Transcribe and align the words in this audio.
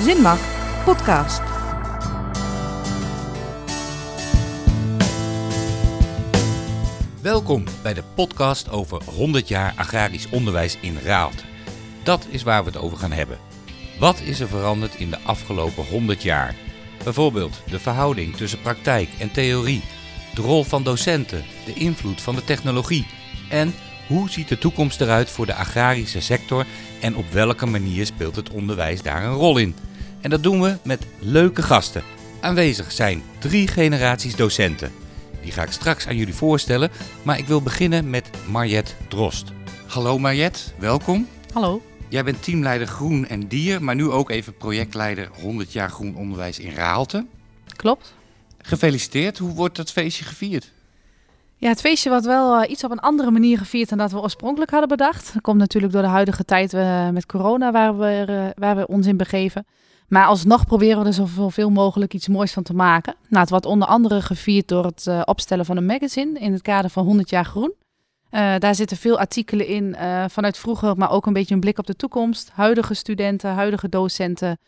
Zinmag 0.00 0.38
podcast. 0.84 1.40
Welkom 7.22 7.64
bij 7.82 7.94
de 7.94 8.02
podcast 8.14 8.70
over 8.70 9.02
100 9.04 9.48
jaar 9.48 9.74
agrarisch 9.76 10.28
onderwijs 10.28 10.78
in 10.80 10.98
Raalte. 10.98 11.42
Dat 12.02 12.26
is 12.30 12.42
waar 12.42 12.64
we 12.64 12.70
het 12.70 12.78
over 12.78 12.98
gaan 12.98 13.12
hebben. 13.12 13.38
Wat 13.98 14.20
is 14.20 14.40
er 14.40 14.48
veranderd 14.48 14.94
in 14.94 15.10
de 15.10 15.18
afgelopen 15.24 15.84
100 15.84 16.22
jaar? 16.22 16.54
Bijvoorbeeld 17.04 17.62
de 17.66 17.78
verhouding 17.78 18.36
tussen 18.36 18.60
praktijk 18.60 19.08
en 19.18 19.32
theorie, 19.32 19.82
de 20.34 20.42
rol 20.42 20.64
van 20.64 20.82
docenten, 20.82 21.44
de 21.64 21.74
invloed 21.74 22.20
van 22.20 22.34
de 22.34 22.44
technologie 22.44 23.06
en 23.50 23.74
hoe 24.06 24.30
ziet 24.30 24.48
de 24.48 24.58
toekomst 24.58 25.00
eruit 25.00 25.30
voor 25.30 25.46
de 25.46 25.54
agrarische 25.54 26.20
sector 26.20 26.66
en 27.02 27.16
op 27.16 27.30
welke 27.30 27.66
manier 27.66 28.06
speelt 28.06 28.36
het 28.36 28.50
onderwijs 28.50 29.02
daar 29.02 29.24
een 29.24 29.32
rol 29.32 29.58
in? 29.58 29.74
En 30.20 30.30
dat 30.30 30.42
doen 30.42 30.62
we 30.62 30.76
met 30.84 31.06
leuke 31.18 31.62
gasten. 31.62 32.02
Aanwezig 32.40 32.92
zijn 32.92 33.22
drie 33.38 33.68
generaties 33.68 34.36
docenten. 34.36 34.92
Die 35.42 35.52
ga 35.52 35.62
ik 35.62 35.70
straks 35.70 36.06
aan 36.06 36.16
jullie 36.16 36.34
voorstellen, 36.34 36.90
maar 37.22 37.38
ik 37.38 37.46
wil 37.46 37.62
beginnen 37.62 38.10
met 38.10 38.30
Mariette 38.50 38.92
Drost. 39.08 39.52
Hallo 39.86 40.18
Mariette, 40.18 40.60
welkom. 40.78 41.28
Hallo. 41.52 41.82
Jij 42.08 42.24
bent 42.24 42.42
teamleider 42.42 42.86
Groen 42.86 43.28
en 43.28 43.48
Dier, 43.48 43.82
maar 43.82 43.94
nu 43.94 44.10
ook 44.10 44.30
even 44.30 44.56
projectleider 44.56 45.28
100 45.40 45.72
jaar 45.72 45.90
groen 45.90 46.16
onderwijs 46.16 46.58
in 46.58 46.74
Raalte. 46.74 47.26
Klopt. 47.76 48.14
Gefeliciteerd, 48.58 49.38
hoe 49.38 49.54
wordt 49.54 49.76
dat 49.76 49.92
feestje 49.92 50.24
gevierd? 50.24 50.72
Ja, 51.62 51.68
het 51.68 51.80
feestje 51.80 52.10
wordt 52.10 52.24
wel 52.24 52.62
eh, 52.62 52.70
iets 52.70 52.84
op 52.84 52.90
een 52.90 53.00
andere 53.00 53.30
manier 53.30 53.58
gevierd 53.58 53.88
dan 53.88 53.98
dat 53.98 54.12
we 54.12 54.20
oorspronkelijk 54.20 54.70
hadden 54.70 54.88
bedacht. 54.88 55.32
Dat 55.32 55.42
komt 55.42 55.58
natuurlijk 55.58 55.92
door 55.92 56.02
de 56.02 56.08
huidige 56.08 56.44
tijd 56.44 56.74
eh, 56.74 57.08
met 57.08 57.26
corona 57.26 57.72
waar 57.72 57.98
we, 57.98 58.24
eh, 58.28 58.44
waar 58.54 58.76
we 58.76 58.86
ons 58.86 59.06
in 59.06 59.16
begeven. 59.16 59.66
Maar 60.08 60.26
alsnog 60.26 60.66
proberen 60.66 61.00
we 61.00 61.06
er 61.06 61.12
zoveel 61.12 61.70
mogelijk 61.70 62.14
iets 62.14 62.28
moois 62.28 62.52
van 62.52 62.62
te 62.62 62.74
maken. 62.74 63.14
Nou, 63.28 63.40
het 63.40 63.50
wordt 63.50 63.66
onder 63.66 63.88
andere 63.88 64.22
gevierd 64.22 64.68
door 64.68 64.84
het 64.84 65.10
opstellen 65.24 65.64
van 65.64 65.76
een 65.76 65.86
magazine 65.86 66.38
in 66.38 66.52
het 66.52 66.62
kader 66.62 66.90
van 66.90 67.04
100 67.04 67.30
jaar 67.30 67.44
groen. 67.44 67.74
Daar 68.58 68.74
zitten 68.74 68.96
veel 68.96 69.18
artikelen 69.18 69.66
in 69.66 69.96
vanuit 70.28 70.58
vroeger, 70.58 70.96
maar 70.96 71.10
ook 71.10 71.26
een 71.26 71.32
beetje 71.32 71.54
een 71.54 71.60
blik 71.60 71.78
op 71.78 71.86
de 71.86 71.96
toekomst. 71.96 72.50
Huidige 72.54 72.94
studenten, 72.94 73.50
huidige 73.50 73.88
docenten, 73.88 74.58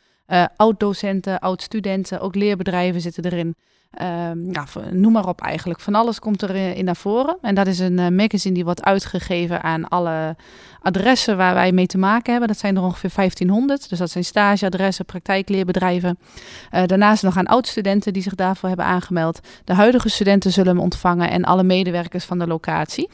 oud-docenten, 0.57 1.39
oud-studenten, 1.39 2.21
ook 2.21 2.35
leerbedrijven 2.35 3.01
zitten 3.01 3.25
erin. 3.25 3.57
Ehm, 3.95 4.53
ja, 4.53 4.65
noem 4.91 5.13
maar 5.13 5.29
op 5.29 5.41
eigenlijk. 5.41 5.81
Van 5.81 5.95
alles 5.95 6.19
komt 6.19 6.43
er 6.43 6.51
eh, 6.51 6.77
in 6.77 6.85
naar 6.85 6.97
voren. 6.97 7.37
En 7.41 7.55
dat 7.55 7.67
is 7.67 7.79
een 7.79 7.99
eh, 7.99 8.09
magazine 8.09 8.55
die 8.55 8.65
wordt 8.65 8.85
uitgegeven 8.85 9.63
aan 9.63 9.89
alle 9.89 10.37
adressen 10.85 11.37
waar 11.37 11.55
wij 11.55 11.73
mee 11.73 11.87
te 11.87 11.99
maken 11.99 12.31
hebben. 12.31 12.49
Dat 12.49 12.59
zijn 12.59 12.77
er 12.77 12.83
ongeveer 12.83 13.11
1500. 13.15 13.89
Dus 13.89 13.99
dat 13.99 14.11
zijn 14.11 14.25
stageadressen, 14.25 15.05
praktijkleerbedrijven. 15.05 16.19
Eh, 16.71 16.83
daarnaast 16.87 17.23
nog 17.23 17.37
aan 17.37 17.47
oud-studenten 17.47 18.13
die 18.13 18.23
zich 18.23 18.35
daarvoor 18.35 18.69
hebben 18.69 18.87
aangemeld. 18.87 19.41
De 19.65 19.75
huidige 19.75 20.09
studenten 20.09 20.53
zullen 20.53 20.75
hem 20.75 20.83
ontvangen 20.83 21.31
en 21.31 21.45
alle 21.45 21.63
medewerkers 21.63 22.25
van 22.25 22.39
de 22.39 22.47
locatie. 22.47 23.09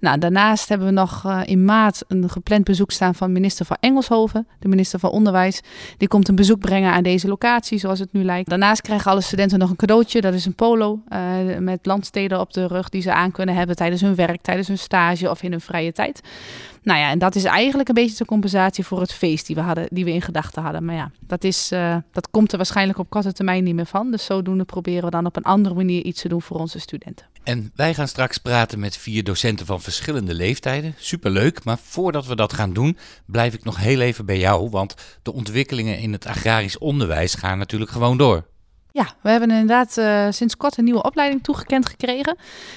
Nou, 0.00 0.18
daarnaast 0.18 0.68
hebben 0.68 0.86
we 0.86 0.92
nog 0.92 1.24
eh, 1.24 1.40
in 1.44 1.64
maart 1.64 2.04
een 2.08 2.30
gepland 2.30 2.64
bezoek 2.64 2.90
staan 2.90 3.14
van 3.14 3.32
minister 3.32 3.66
van 3.66 3.76
Engelshoven, 3.80 4.46
de 4.58 4.68
minister 4.68 4.98
van 4.98 5.10
Onderwijs. 5.10 5.60
Die 5.96 6.08
komt 6.08 6.28
een 6.28 6.34
bezoek 6.34 6.60
brengen 6.60 6.92
aan 6.92 7.02
deze 7.02 7.28
locatie, 7.28 7.78
zoals 7.78 7.98
het 7.98 8.12
nu 8.12 8.24
lijkt. 8.24 8.48
Daarnaast 8.48 8.80
krijgen 8.80 9.10
alle 9.10 9.20
studenten 9.20 9.58
nog 9.58 9.70
een 9.70 9.76
cadeautje. 9.76 10.20
Dat 10.20 10.34
is 10.34 10.44
een 10.46 10.54
polo 10.54 11.00
eh, 11.08 11.20
met 11.58 11.86
landsteden 11.86 12.40
op 12.40 12.52
de 12.52 12.66
rug 12.66 12.88
die 12.88 13.02
ze 13.02 13.12
aan 13.12 13.30
kunnen 13.30 13.54
hebben 13.54 13.76
tijdens 13.76 14.00
hun 14.00 14.14
werk, 14.14 14.42
tijdens 14.42 14.68
hun 14.68 14.78
stage 14.78 15.30
of 15.30 15.42
in 15.42 15.50
hun 15.50 15.60
vrije 15.60 15.92
tijd. 15.92 16.20
Nou 16.86 16.98
ja, 16.98 17.10
en 17.10 17.18
dat 17.18 17.34
is 17.34 17.44
eigenlijk 17.44 17.88
een 17.88 17.94
beetje 17.94 18.16
de 18.16 18.24
compensatie 18.24 18.84
voor 18.84 19.00
het 19.00 19.12
feest 19.12 19.46
die 19.46 19.56
we, 19.56 19.62
hadden, 19.62 19.86
die 19.90 20.04
we 20.04 20.12
in 20.12 20.22
gedachten 20.22 20.62
hadden. 20.62 20.84
Maar 20.84 20.94
ja, 20.94 21.10
dat, 21.20 21.44
is, 21.44 21.70
eh, 21.72 21.96
dat 22.12 22.30
komt 22.30 22.50
er 22.50 22.56
waarschijnlijk 22.56 22.98
op 22.98 23.10
korte 23.10 23.32
termijn 23.32 23.64
niet 23.64 23.74
meer 23.74 23.86
van. 23.86 24.10
Dus 24.10 24.24
zodoende 24.24 24.64
proberen 24.64 25.04
we 25.04 25.10
dan 25.10 25.26
op 25.26 25.36
een 25.36 25.42
andere 25.42 25.74
manier 25.74 26.02
iets 26.04 26.20
te 26.20 26.28
doen 26.28 26.42
voor 26.42 26.58
onze 26.58 26.78
studenten. 26.78 27.26
En 27.42 27.72
wij 27.74 27.94
gaan 27.94 28.08
straks 28.08 28.38
praten 28.38 28.78
met 28.78 28.96
vier 28.96 29.24
docenten 29.24 29.66
van 29.66 29.80
verschillende 29.80 30.34
leeftijden. 30.34 30.94
Superleuk, 30.98 31.64
maar 31.64 31.78
voordat 31.78 32.26
we 32.26 32.36
dat 32.36 32.52
gaan 32.52 32.72
doen, 32.72 32.98
blijf 33.24 33.54
ik 33.54 33.64
nog 33.64 33.76
heel 33.76 34.00
even 34.00 34.26
bij 34.26 34.38
jou. 34.38 34.70
Want 34.70 34.94
de 35.22 35.32
ontwikkelingen 35.32 35.98
in 35.98 36.12
het 36.12 36.26
agrarisch 36.26 36.78
onderwijs 36.78 37.34
gaan 37.34 37.58
natuurlijk 37.58 37.90
gewoon 37.90 38.16
door. 38.16 38.44
Ja, 38.96 39.06
we 39.20 39.30
hebben 39.30 39.50
inderdaad 39.50 39.98
eh, 39.98 40.26
sinds 40.30 40.56
kort 40.56 40.78
een 40.78 40.84
nieuwe 40.84 41.02
opleiding 41.02 41.42
toegekend 41.42 41.86
gekregen. 41.86 42.36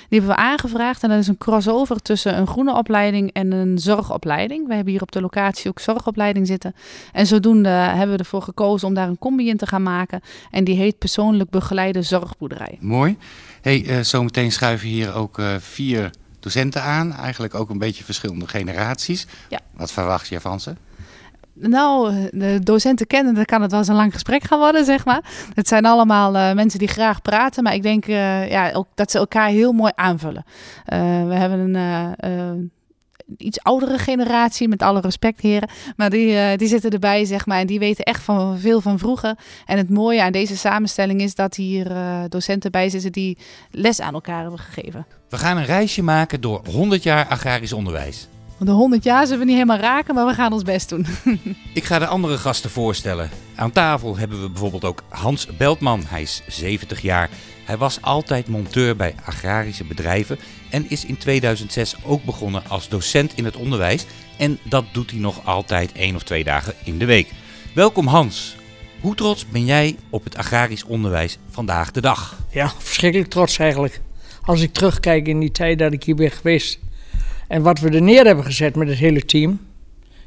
Die 0.10 0.20
hebben 0.20 0.30
we 0.30 0.42
aangevraagd 0.42 1.04
en 1.04 1.10
dat 1.10 1.20
is 1.20 1.28
een 1.28 1.38
crossover 1.38 2.02
tussen 2.02 2.38
een 2.38 2.48
groene 2.48 2.76
opleiding 2.76 3.34
en 3.34 3.52
een 3.52 3.78
zorgopleiding. 3.78 4.68
We 4.68 4.74
hebben 4.74 4.94
hier 4.94 5.02
op 5.02 5.12
de 5.12 5.22
locatie 5.22 5.70
ook 5.70 5.80
zorgopleiding 5.80 6.48
zitten. 6.48 6.76
En 7.12 7.28
zodoende 7.28 7.70
hebben 7.70 8.16
we 8.16 8.18
ervoor 8.18 8.42
gekozen 8.42 8.88
om 8.88 8.94
daar 8.94 9.08
een 9.08 9.18
combi 9.18 9.50
in 9.50 9.58
te 9.58 9.68
gaan 9.68 9.84
maken. 9.84 10.22
En 10.52 10.64
die 10.64 10.76
heet 10.76 10.98
persoonlijk 10.98 11.50
begeleide 11.50 12.02
zorgboerderij. 12.02 12.78
Mooi. 12.80 13.18
Hey, 13.62 13.86
eh, 13.86 14.00
zometeen 14.00 14.52
schuiven 14.52 14.88
hier 14.88 15.14
ook 15.14 15.40
eh, 15.40 15.56
vier 15.60 16.10
docenten 16.40 16.82
aan. 16.84 17.14
Eigenlijk 17.14 17.56
ook 17.56 17.70
een 17.70 17.78
beetje 17.78 18.04
verschillende 18.04 18.48
generaties. 18.48 19.28
Ja. 19.50 19.60
Wat 19.74 19.92
verwacht 19.92 20.28
je 20.28 20.40
van 20.40 20.60
ze? 20.60 20.76
Nou, 21.62 22.14
de 22.32 22.60
docenten 22.64 23.08
kennen, 23.08 23.34
dan 23.34 23.46
kan 23.46 23.62
het 23.62 23.72
wel 23.72 23.80
eens 23.80 23.90
een 23.90 23.96
lang 23.96 24.14
gesprek 24.14 24.44
gaan 24.44 24.60
worden, 24.60 24.86
zeg 24.86 25.06
maar. 25.06 25.24
Het 25.54 25.68
zijn 25.68 25.86
allemaal 25.86 26.36
eh, 26.36 26.54
mensen 26.54 26.80
die 26.80 26.88
graag 26.88 27.22
praten, 27.22 27.64
maar 27.64 27.74
ik 27.74 27.84
denk 27.84 28.06
eh, 28.06 28.50
ja, 28.50 28.72
ook 28.72 28.88
dat 28.96 29.12
ze 29.12 29.18
elkaar 29.18 29.50
heel 29.50 29.72
mooi 29.72 29.92
aanvullen. 29.96 30.44
Eh, 30.86 31.00
we 31.28 31.34
hebben 31.34 31.76
een 31.76 32.72
iets 33.38 33.64
oudere 33.64 33.98
generatie, 33.98 34.68
met 34.68 34.82
alle 34.82 35.00
respect 35.00 35.42
heren, 35.42 35.70
maar 35.96 36.10
die, 36.10 36.58
die 36.58 36.68
zitten 36.68 36.92
erbij, 36.92 37.26
zeg 37.26 37.46
maar, 37.46 37.60
en 37.60 37.68
die 37.68 37.80
weten 37.80 38.04
echt 38.04 38.24
van 38.24 38.60
veel 38.60 38.82
van 38.82 39.00
vroeger. 39.00 39.36
En 39.66 39.78
het 39.78 39.90
mooie 39.90 40.24
aan 40.24 40.32
deze 40.32 40.58
samenstelling 40.58 41.22
is 41.22 41.36
dat 41.36 41.56
hier 41.56 41.92
docenten 42.30 42.72
bij 42.72 42.90
zitten 42.90 43.12
die 43.12 43.38
les 43.72 44.02
aan 44.02 44.14
elkaar 44.14 44.42
hebben 44.42 44.60
gegeven. 44.60 45.06
We 45.30 45.38
gaan 45.38 45.58
een 45.58 45.66
reisje 45.66 46.04
maken 46.04 46.42
door 46.42 46.62
100 46.72 47.04
jaar 47.04 47.28
agrarisch 47.28 47.74
onderwijs. 47.74 48.28
De 48.60 48.72
100 48.72 49.04
jaar 49.04 49.24
zullen 49.24 49.40
we 49.40 49.46
niet 49.46 49.54
helemaal 49.54 49.78
raken, 49.78 50.16
maar 50.16 50.26
we 50.26 50.34
gaan 50.34 50.54
ons 50.54 50.64
best 50.64 50.90
doen. 50.90 51.06
Ik 51.74 51.84
ga 51.84 52.00
de 52.00 52.08
andere 52.08 52.38
gasten 52.38 52.70
voorstellen. 52.70 53.30
Aan 53.56 53.72
tafel 53.72 54.18
hebben 54.18 54.42
we 54.42 54.50
bijvoorbeeld 54.50 54.86
ook 54.86 55.04
Hans 55.10 55.48
Beltman. 55.58 56.04
Hij 56.08 56.22
is 56.22 56.42
70 56.48 57.02
jaar. 57.02 57.30
Hij 57.66 57.78
was 57.78 58.02
altijd 58.02 58.48
monteur 58.48 58.96
bij 58.96 59.16
agrarische 59.26 59.84
bedrijven 59.84 60.40
en 60.70 60.90
is 60.90 61.06
in 61.06 61.18
2006 61.18 61.96
ook 62.06 62.24
begonnen 62.24 62.64
als 62.68 62.90
docent 62.90 63.32
in 63.36 63.46
het 63.46 63.56
onderwijs. 63.56 64.06
En 64.38 64.60
dat 64.64 64.86
doet 64.92 65.12
hij 65.12 65.20
nog 65.20 65.46
altijd 65.46 65.92
één 65.92 66.16
of 66.16 66.24
twee 66.24 66.44
dagen 66.44 66.74
in 66.84 66.98
de 66.98 67.06
week. 67.06 67.32
Welkom 67.74 68.08
Hans. 68.08 68.56
Hoe 69.02 69.16
trots 69.16 69.48
ben 69.48 69.66
jij 69.66 69.96
op 70.10 70.24
het 70.24 70.38
agrarisch 70.38 70.84
onderwijs 70.84 71.38
vandaag 71.50 71.92
de 71.92 72.02
dag? 72.02 72.38
Ja, 72.50 72.72
verschrikkelijk 72.78 73.30
trots 73.30 73.58
eigenlijk. 73.58 74.02
Als 74.42 74.62
ik 74.62 74.74
terugkijk 74.74 75.28
in 75.28 75.40
die 75.40 75.52
tijd 75.52 75.80
dat 75.80 75.94
ik 75.94 76.04
hier 76.04 76.16
ben 76.16 76.32
geweest. 76.32 76.80
En 77.50 77.62
wat 77.62 77.80
we 77.80 77.90
er 77.90 78.02
neer 78.02 78.26
hebben 78.26 78.46
gezet 78.46 78.76
met 78.76 78.88
het 78.88 78.98
hele 78.98 79.26
team. 79.26 79.60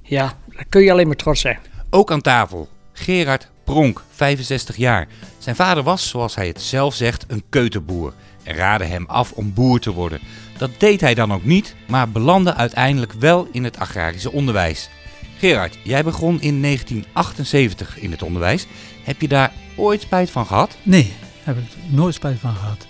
Ja, 0.02 0.32
daar 0.48 0.64
kun 0.68 0.82
je 0.82 0.92
alleen 0.92 1.06
maar 1.06 1.16
trots 1.16 1.40
zijn. 1.40 1.58
Ook 1.90 2.10
aan 2.10 2.20
tafel 2.20 2.68
Gerard 2.92 3.50
Pronk, 3.64 4.02
65 4.10 4.76
jaar. 4.76 5.08
Zijn 5.38 5.56
vader 5.56 5.82
was, 5.82 6.08
zoals 6.08 6.34
hij 6.34 6.46
het 6.46 6.60
zelf 6.60 6.94
zegt, 6.94 7.24
een 7.28 7.42
keuterboer 7.48 8.12
en 8.42 8.54
raadde 8.54 8.84
hem 8.84 9.04
af 9.06 9.32
om 9.32 9.54
boer 9.54 9.80
te 9.80 9.92
worden. 9.92 10.20
Dat 10.58 10.70
deed 10.78 11.00
hij 11.00 11.14
dan 11.14 11.32
ook 11.32 11.44
niet, 11.44 11.74
maar 11.88 12.08
belandde 12.08 12.54
uiteindelijk 12.54 13.12
wel 13.12 13.48
in 13.52 13.64
het 13.64 13.78
agrarische 13.78 14.32
onderwijs. 14.32 14.90
Gerard, 15.38 15.78
jij 15.84 16.04
begon 16.04 16.40
in 16.40 16.62
1978 16.62 17.98
in 17.98 18.10
het 18.10 18.22
onderwijs. 18.22 18.66
Heb 19.04 19.20
je 19.20 19.28
daar 19.28 19.52
ooit 19.76 20.00
spijt 20.00 20.30
van 20.30 20.46
gehad? 20.46 20.76
Nee, 20.82 21.12
heb 21.42 21.56
ik 21.58 21.64
nooit 21.88 22.14
spijt 22.14 22.38
van 22.38 22.54
gehad. 22.54 22.86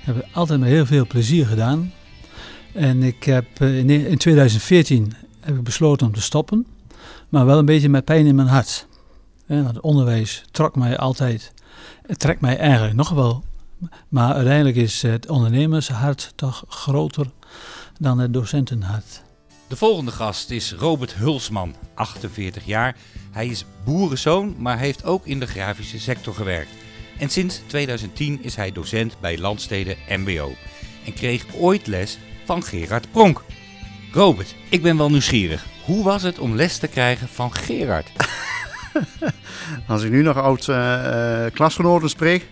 Heb 0.00 0.16
ik 0.16 0.24
altijd 0.32 0.60
met 0.60 0.68
heel 0.68 0.86
veel 0.86 1.06
plezier 1.06 1.46
gedaan. 1.46 1.92
En 2.72 3.02
ik 3.02 3.24
heb 3.24 3.46
eh, 3.60 3.78
in 3.78 3.90
in 3.90 4.18
2014 4.18 5.12
heb 5.40 5.56
ik 5.56 5.62
besloten 5.62 6.06
om 6.06 6.12
te 6.12 6.20
stoppen, 6.20 6.66
maar 7.28 7.46
wel 7.46 7.58
een 7.58 7.64
beetje 7.64 7.88
met 7.88 8.04
pijn 8.04 8.26
in 8.26 8.34
mijn 8.34 8.48
hart. 8.48 8.86
Het 9.46 9.80
onderwijs 9.80 10.44
trok 10.50 10.76
mij 10.76 10.98
altijd, 10.98 11.52
het 12.06 12.18
trekt 12.18 12.40
mij 12.40 12.56
eigenlijk 12.56 12.96
nog 12.96 13.10
wel, 13.10 13.44
maar 14.08 14.34
uiteindelijk 14.34 14.76
is 14.76 15.02
het 15.02 15.28
ondernemershart 15.28 16.32
toch 16.34 16.64
groter 16.68 17.26
dan 17.98 18.18
het 18.18 18.32
docentenhart. 18.32 19.22
De 19.68 19.76
volgende 19.76 20.10
gast 20.10 20.50
is 20.50 20.72
Robert 20.72 21.14
Hulsman, 21.14 21.74
48 21.94 22.66
jaar. 22.66 22.96
Hij 23.30 23.46
is 23.46 23.64
boerenzoon, 23.84 24.54
maar 24.58 24.78
heeft 24.78 25.04
ook 25.04 25.26
in 25.26 25.40
de 25.40 25.46
grafische 25.46 26.00
sector 26.00 26.34
gewerkt. 26.34 26.70
En 27.18 27.28
sinds 27.28 27.60
2010 27.66 28.42
is 28.42 28.56
hij 28.56 28.72
docent 28.72 29.20
bij 29.20 29.38
Landsteden 29.38 29.96
MBO. 30.08 30.52
En 31.04 31.12
kreeg 31.12 31.44
ooit 31.54 31.86
les 31.86 32.18
van 32.50 32.62
Gerard 32.62 33.10
Pronk. 33.10 33.42
Robert, 34.12 34.54
ik 34.68 34.82
ben 34.82 34.96
wel 34.96 35.10
nieuwsgierig. 35.10 35.66
Hoe 35.84 36.04
was 36.04 36.22
het 36.22 36.38
om 36.38 36.54
les 36.54 36.78
te 36.78 36.88
krijgen 36.88 37.28
van 37.28 37.54
Gerard? 37.54 38.12
Als 39.88 40.02
ik 40.02 40.10
nu 40.10 40.22
nog 40.22 40.36
oud 40.36 40.68
eh, 40.68 41.44
klasgenoten 41.52 42.08
spreek, 42.08 42.48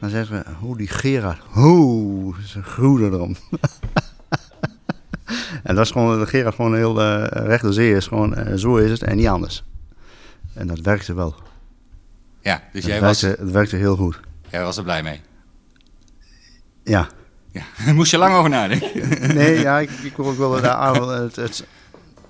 dan 0.00 0.10
zeggen 0.10 0.44
ze, 0.46 0.52
hoe 0.60 0.76
die 0.76 0.88
Gerard, 0.88 1.38
hoe, 1.48 2.34
ze 2.46 2.62
groeien 2.62 3.12
erom. 3.12 3.36
en 5.62 5.74
dat 5.74 5.84
is 5.84 5.90
gewoon, 5.90 6.18
dat 6.18 6.28
Gerard 6.28 6.54
gewoon 6.54 6.74
heel 6.74 7.00
uh, 7.00 7.26
recht 7.30 7.62
door 7.62 7.72
zee 7.72 7.94
is, 7.94 8.06
gewoon 8.06 8.38
uh, 8.38 8.54
zo 8.54 8.76
is 8.76 8.90
het 8.90 9.02
en 9.02 9.16
niet 9.16 9.28
anders. 9.28 9.64
En 10.54 10.66
dat 10.66 10.80
werkte 10.80 11.14
wel. 11.14 11.34
Ja, 12.40 12.62
dus 12.72 12.84
jij 12.84 13.00
was, 13.00 13.20
het 13.20 13.50
werkte 13.50 13.76
heel 13.76 13.96
goed. 13.96 14.20
jij 14.50 14.62
was 14.62 14.76
er 14.76 14.82
blij 14.82 15.02
mee. 15.02 15.20
Ja. 16.84 17.08
Ja. 17.54 17.62
Daar 17.84 17.94
moest 17.94 18.10
je 18.10 18.18
lang 18.18 18.34
over 18.34 18.50
nadenken. 18.50 18.90
Nee, 19.36 19.60
ja, 19.60 19.78
ik, 19.78 19.90
ik 19.90 20.16
wil 20.16 20.26
ook 20.26 20.38
wel 20.38 20.60
daar 20.60 20.70
aan. 20.70 21.08
Het, 21.08 21.36
het, 21.36 21.64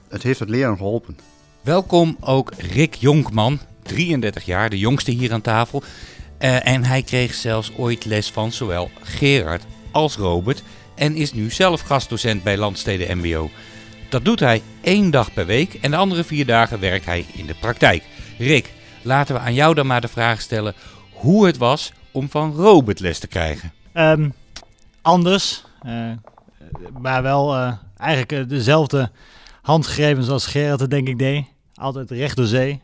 het 0.09 0.23
heeft 0.23 0.39
het 0.39 0.49
leren 0.49 0.77
geholpen. 0.77 1.19
Welkom 1.61 2.17
ook 2.21 2.53
Rick 2.59 2.95
Jonkman, 2.95 3.61
33 3.83 4.45
jaar, 4.45 4.71
de 4.71 4.79
jongste 4.79 5.11
hier 5.11 5.33
aan 5.33 5.41
tafel. 5.41 5.83
Eh, 6.39 6.67
en 6.67 6.85
hij 6.85 7.03
kreeg 7.03 7.35
zelfs 7.35 7.73
ooit 7.77 8.05
les 8.05 8.31
van 8.31 8.53
zowel 8.53 8.91
Gerard 9.03 9.63
als 9.93 10.17
Robert 10.17 10.63
en 10.95 11.15
is 11.15 11.33
nu 11.33 11.51
zelf 11.51 11.81
gastdocent 11.81 12.43
bij 12.43 12.57
Landsteden 12.57 13.19
MBO. 13.19 13.51
Dat 14.09 14.25
doet 14.25 14.41
hij 14.41 14.63
één 14.81 15.11
dag 15.11 15.33
per 15.33 15.47
week 15.47 15.75
en 15.75 15.91
de 15.91 15.97
andere 15.97 16.25
vier 16.25 16.47
dagen 16.47 16.81
werkt 16.81 17.05
hij 17.05 17.27
in 17.33 17.47
de 17.47 17.55
praktijk. 17.61 18.03
Rick, 18.39 18.73
laten 19.03 19.35
we 19.35 19.41
aan 19.41 19.55
jou 19.55 19.75
dan 19.75 19.87
maar 19.87 20.01
de 20.01 20.09
vraag 20.09 20.41
stellen 20.41 20.75
hoe 21.13 21.47
het 21.47 21.57
was 21.57 21.93
om 22.11 22.31
van 22.31 22.53
Robert 22.53 23.01
les 23.01 23.19
te 23.19 23.27
krijgen. 23.27 23.73
Ehm, 23.93 24.29
anders, 25.05 25.65
eh, 25.83 26.11
maar 27.01 27.23
wel 27.23 27.55
eh, 27.55 27.73
eigenlijk 27.97 28.33
eh, 28.33 28.49
dezelfde 28.49 29.11
handgrepen 29.63 30.25
zoals 30.25 30.47
Gerard 30.47 30.81
het 30.81 30.91
denk 30.91 31.09
ik 31.09 31.19
deed. 31.19 31.45
Altijd 31.75 32.11
recht 32.11 32.37
door 32.37 32.47
zee, 32.47 32.83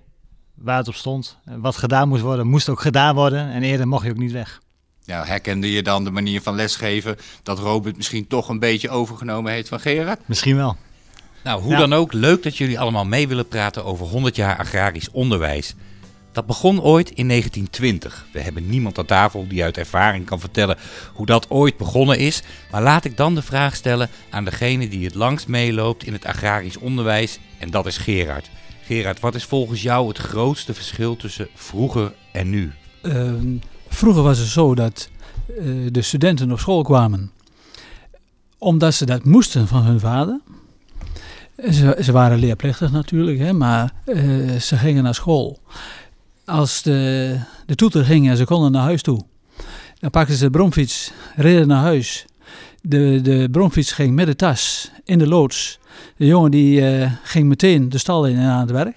waar 0.55 0.76
het 0.76 0.88
op 0.88 0.94
stond. 0.94 1.38
Wat 1.44 1.76
gedaan 1.76 2.08
moest 2.08 2.22
worden, 2.22 2.46
moest 2.46 2.69
ook 2.69 2.81
gedaan 2.81 3.14
worden. 3.14 3.50
En 3.50 3.62
eerder 3.62 3.88
mocht 3.88 4.05
je 4.05 4.11
ook 4.11 4.17
niet 4.17 4.32
weg. 4.32 4.61
Nou, 5.05 5.26
herkende 5.26 5.72
je 5.72 5.82
dan 5.82 6.05
de 6.05 6.11
manier 6.11 6.43
van 6.43 6.55
lesgeven 6.55 7.17
dat 7.43 7.58
Robert 7.58 7.96
misschien 7.96 8.26
toch 8.26 8.49
een 8.49 8.58
beetje 8.58 8.90
overgenomen 8.90 9.52
heeft 9.52 9.69
van 9.69 9.81
Gerard? 9.81 10.20
Misschien 10.26 10.56
wel. 10.56 10.76
Nou, 11.44 11.62
hoe 11.62 11.73
Ja. 11.73 11.78
dan 11.78 11.93
ook, 11.93 12.12
leuk 12.12 12.43
dat 12.43 12.56
jullie 12.56 12.81
allemaal 12.81 13.05
mee 13.05 13.28
willen 13.28 13.49
praten 13.49 13.84
over 13.84 14.06
100 14.06 14.37
jaar 14.37 14.58
agrarisch 14.58 15.11
onderwijs. 15.11 15.75
Dat 16.40 16.48
begon 16.48 16.82
ooit 16.82 17.10
in 17.10 17.28
1920. 17.28 18.26
We 18.32 18.40
hebben 18.40 18.69
niemand 18.69 18.98
aan 18.98 19.06
tafel 19.06 19.46
die 19.48 19.62
uit 19.62 19.78
ervaring 19.78 20.26
kan 20.26 20.40
vertellen 20.40 20.76
hoe 21.14 21.26
dat 21.26 21.50
ooit 21.50 21.76
begonnen 21.76 22.19
is. 22.19 22.42
Maar 22.70 22.82
laat 22.82 23.04
ik 23.04 23.16
dan 23.16 23.34
de 23.34 23.42
vraag 23.42 23.76
stellen 23.76 24.08
aan 24.31 24.44
degene 24.44 24.88
die 24.88 25.04
het 25.04 25.14
langst 25.14 25.48
meeloopt 25.48 26.04
in 26.04 26.12
het 26.12 26.25
agrarisch 26.25 26.76
onderwijs. 26.76 27.38
En 27.58 27.70
dat 27.70 27.87
is 27.87 27.96
Gerard. 27.96 28.50
Gerard, 28.84 29.20
wat 29.20 29.34
is 29.34 29.44
volgens 29.44 29.82
jou 29.82 30.08
het 30.08 30.19
grootste 30.19 30.75
verschil 30.75 31.16
tussen 31.16 31.48
vroeger 31.54 32.12
en 32.32 32.50
nu? 32.50 32.72
Ehm, 33.02 33.56
vroeger 33.88 34.22
was 34.22 34.38
het 34.38 34.48
zo 34.48 34.75
dat 34.75 35.08
eh, 35.48 35.64
de 35.90 36.02
studenten 36.02 36.52
op 36.52 36.58
school 36.58 36.82
kwamen 36.82 37.31
omdat 38.58 38.94
ze 38.94 39.06
dat 39.06 39.25
moesten 39.25 39.69
van 39.69 39.82
hun 39.82 40.00
vader. 40.00 40.40
Ze, 41.70 41.96
ze 42.02 42.12
waren 42.12 42.38
leerplichtig 42.38 42.92
natuurlijk, 42.92 43.38
hè, 43.38 43.52
maar 43.52 43.92
eh, 44.04 44.56
ze 44.56 44.76
gingen 44.76 45.02
naar 45.02 45.14
school. 45.14 45.58
Als 46.50 46.82
de, 46.82 47.38
de 47.67 47.75
toeter 47.75 48.05
ging 48.05 48.29
en 48.29 48.37
ze 48.37 48.44
konden 48.44 48.73
naar 48.73 48.82
huis 48.82 49.02
toe, 49.02 49.20
dan 49.99 50.11
pakten 50.11 50.37
ze 50.37 50.44
de 50.44 50.50
bromfiets, 50.50 51.12
reden 51.37 51.69
naar 51.69 51.82
huis. 51.82 52.25
De, 52.82 53.20
de 53.23 53.49
bromfiets 53.50 53.93
ging 53.93 54.14
met 54.14 54.26
de 54.26 54.37
tas 54.37 54.91
in 55.05 55.19
de 55.19 55.26
loods. 55.26 55.79
De 56.17 56.26
jongen 56.26 56.50
die 56.50 56.87
eh, 56.87 57.12
ging 57.23 57.49
meteen 57.49 57.88
de 57.88 57.99
stal 57.99 58.26
in 58.26 58.37
en 58.37 58.49
aan 58.49 58.61
het 58.61 58.70
werk. 58.70 58.97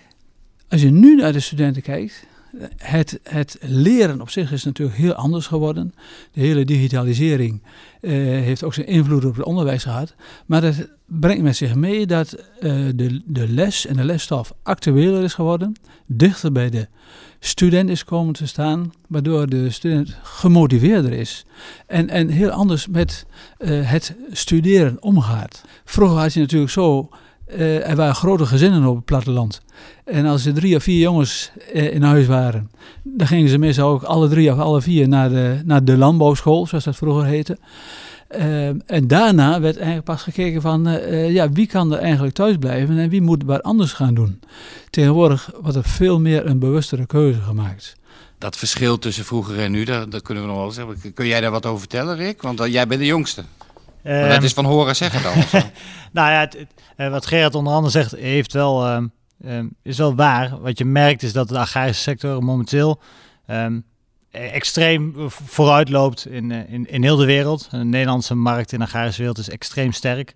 Als 0.69 0.81
je 0.81 0.91
nu 0.91 1.15
naar 1.15 1.33
de 1.33 1.39
studenten 1.39 1.81
kijkt, 1.81 2.25
het, 2.77 3.19
het 3.23 3.57
leren 3.61 4.21
op 4.21 4.29
zich 4.29 4.51
is 4.51 4.63
natuurlijk 4.63 4.97
heel 4.97 5.13
anders 5.13 5.47
geworden. 5.47 5.93
De 6.31 6.41
hele 6.41 6.65
digitalisering 6.65 7.61
eh, 8.01 8.11
heeft 8.21 8.63
ook 8.63 8.73
zijn 8.73 8.87
invloed 8.87 9.25
op 9.25 9.35
het 9.35 9.45
onderwijs 9.45 9.83
gehad. 9.83 10.15
Maar 10.45 10.61
dat 10.61 10.87
brengt 11.05 11.43
met 11.43 11.55
zich 11.55 11.75
mee 11.75 12.05
dat 12.05 12.33
eh, 12.33 12.71
de, 12.95 13.21
de 13.25 13.47
les 13.47 13.85
en 13.85 13.95
de 13.95 14.03
lesstof 14.03 14.53
actueler 14.63 15.23
is 15.23 15.33
geworden. 15.33 15.73
Dichter 16.07 16.51
bij 16.51 16.69
de 16.69 16.87
student 17.39 17.89
is 17.89 18.03
komen 18.03 18.33
te 18.33 18.47
staan. 18.47 18.93
Waardoor 19.07 19.49
de 19.49 19.69
student 19.69 20.17
gemotiveerder 20.23 21.11
is. 21.11 21.45
En, 21.87 22.09
en 22.09 22.29
heel 22.29 22.49
anders 22.49 22.87
met 22.87 23.25
eh, 23.57 23.89
het 23.91 24.15
studeren 24.31 25.01
omgaat. 25.01 25.63
Vroeger 25.85 26.17
had 26.17 26.33
je 26.33 26.39
natuurlijk 26.39 26.71
zo... 26.71 27.09
eh, 27.45 27.89
er 27.89 27.95
waren 27.95 28.15
grote 28.15 28.45
gezinnen 28.45 28.85
op 28.85 28.95
het 28.95 29.05
platteland. 29.05 29.61
En 30.05 30.25
als 30.25 30.45
er 30.45 30.53
drie 30.53 30.75
of 30.75 30.83
vier 30.83 30.99
jongens 30.99 31.51
eh, 31.73 31.93
in 31.93 32.01
huis 32.01 32.27
waren, 32.27 32.71
dan 33.03 33.27
gingen 33.27 33.49
ze 33.49 33.57
meestal 33.57 33.89
ook 33.89 34.03
alle 34.03 34.27
drie 34.27 34.51
of 34.51 34.59
alle 34.59 34.81
vier 34.81 35.07
naar 35.07 35.29
de, 35.29 35.61
naar 35.65 35.83
de 35.83 35.97
landbouwschool, 35.97 36.67
zoals 36.67 36.83
dat 36.83 36.95
vroeger 36.95 37.25
heette. 37.25 37.57
Ehm, 38.33 38.79
en 38.85 39.07
daarna 39.07 39.59
werd 39.59 39.75
eigenlijk 39.75 40.05
pas 40.05 40.21
gekeken 40.21 40.61
van, 40.61 40.87
eh, 40.87 41.25
eh, 41.25 41.33
ja, 41.33 41.49
wie 41.49 41.67
kan 41.67 41.93
er 41.93 41.99
eigenlijk 41.99 42.33
thuis 42.33 42.57
blijven 42.57 42.97
en 42.97 43.09
wie 43.09 43.21
moet 43.21 43.43
wat 43.43 43.63
anders 43.63 43.93
gaan 43.93 44.13
doen. 44.13 44.39
Tegenwoordig 44.89 45.51
wordt 45.61 45.77
er 45.77 45.83
veel 45.83 46.19
meer 46.19 46.45
een 46.45 46.59
bewustere 46.59 47.05
keuze 47.05 47.39
gemaakt. 47.39 47.95
Dat 48.37 48.57
verschil 48.57 48.99
tussen 48.99 49.25
vroeger 49.25 49.59
en 49.59 49.71
nu, 49.71 49.83
daar 49.83 50.21
kunnen 50.23 50.43
we 50.43 50.49
nog 50.49 50.57
wel 50.57 50.73
hebben. 50.73 51.13
Kun 51.13 51.27
jij 51.27 51.41
daar 51.41 51.51
wat 51.51 51.65
over 51.65 51.79
vertellen, 51.79 52.15
Rick? 52.15 52.41
Want 52.41 52.59
eh, 52.59 52.71
jij 52.71 52.87
bent 52.87 52.99
de 52.99 53.05
jongste. 53.05 53.43
Maar 54.03 54.21
dat 54.21 54.31
Ehm, 54.31 54.43
is 54.43 54.53
van 54.53 54.65
horen 54.65 54.95
zeggen 54.95 55.23
dan. 55.23 55.33
Nou 56.11 56.31
ja, 56.31 56.39
het, 56.39 56.53
het, 56.53 56.73
eh, 56.95 57.09
wat 57.09 57.25
Gerard 57.25 57.55
onder 57.55 57.73
andere 57.73 57.91
zegt, 57.91 58.11
heeft 58.15 58.53
wel, 58.53 58.85
ehm, 58.85 59.07
ehm, 59.43 59.65
is 59.83 59.97
wel 59.97 60.15
waar. 60.15 60.59
Wat 60.61 60.77
je 60.77 60.85
merkt 60.85 61.23
is 61.23 61.33
dat 61.33 61.47
de 61.49 61.57
agrarische 61.59 62.01
sector 62.01 62.43
momenteel 62.43 62.99
eh, 63.45 63.65
extreem 64.31 65.13
vo- 65.15 65.29
vooruit 65.45 65.89
loopt 65.89 66.25
in, 66.27 66.51
eh, 66.51 66.73
in, 66.73 66.89
in 66.89 67.03
heel 67.03 67.15
de 67.15 67.25
wereld. 67.25 67.67
De 67.71 67.77
Nederlandse 67.77 68.35
markt 68.35 68.71
in 68.71 68.79
de 68.79 68.85
agrarische 68.85 69.17
wereld 69.19 69.37
is 69.37 69.49
extreem 69.49 69.91
sterk. 69.91 70.35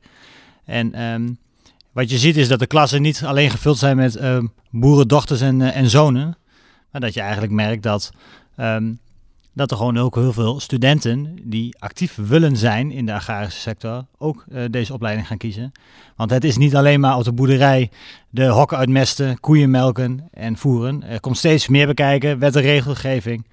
En 0.66 1.40
wat 1.92 2.10
je 2.10 2.18
ziet 2.18 2.38
is 2.38 2.48
dat 2.48 2.60
de 2.60 2.68
klassen 2.68 3.02
niet 3.02 3.24
alleen 3.26 3.50
gevuld 3.50 3.78
zijn 3.78 3.96
met 3.98 4.20
boerendochters 4.72 5.42
en, 5.42 5.62
eh, 5.62 5.76
en 5.78 5.90
zonen. 5.90 6.38
Maar 6.92 7.02
dat 7.02 7.14
je 7.14 7.22
eigenlijk 7.22 7.52
merkt 7.52 7.84
dat, 7.84 8.12
dat 9.58 9.72
er 9.72 9.78
gewoon 9.78 9.98
ook 9.98 10.16
heel 10.16 10.34
veel 10.34 10.60
studenten 10.60 11.36
die 11.44 11.76
actief 11.80 12.16
willen 12.16 12.58
zijn 12.58 12.92
in 12.92 13.06
de 13.06 13.14
agrarische 13.14 13.60
sector 13.60 14.06
ook 14.18 14.46
eh, 14.50 14.64
deze 14.70 14.94
opleiding 14.94 15.28
gaan 15.28 15.38
kiezen. 15.38 15.72
Want 16.16 16.30
het 16.30 16.44
is 16.44 16.58
niet 16.58 16.76
alleen 16.76 17.00
maar 17.00 17.18
op 17.18 17.24
de 17.24 17.34
boerderij 17.34 17.90
de 18.30 18.48
hokken 18.48 18.78
uitmesten, 18.78 19.40
koeien 19.40 19.70
melken 19.70 20.28
en 20.32 20.58
voeren. 20.58 21.04
Er 21.04 21.20
komt 21.20 21.38
steeds 21.38 21.68
meer 21.68 21.88
bekijken, 21.88 22.40
wet 22.40 22.56
en 22.56 22.62
regelgeving, 22.62 23.48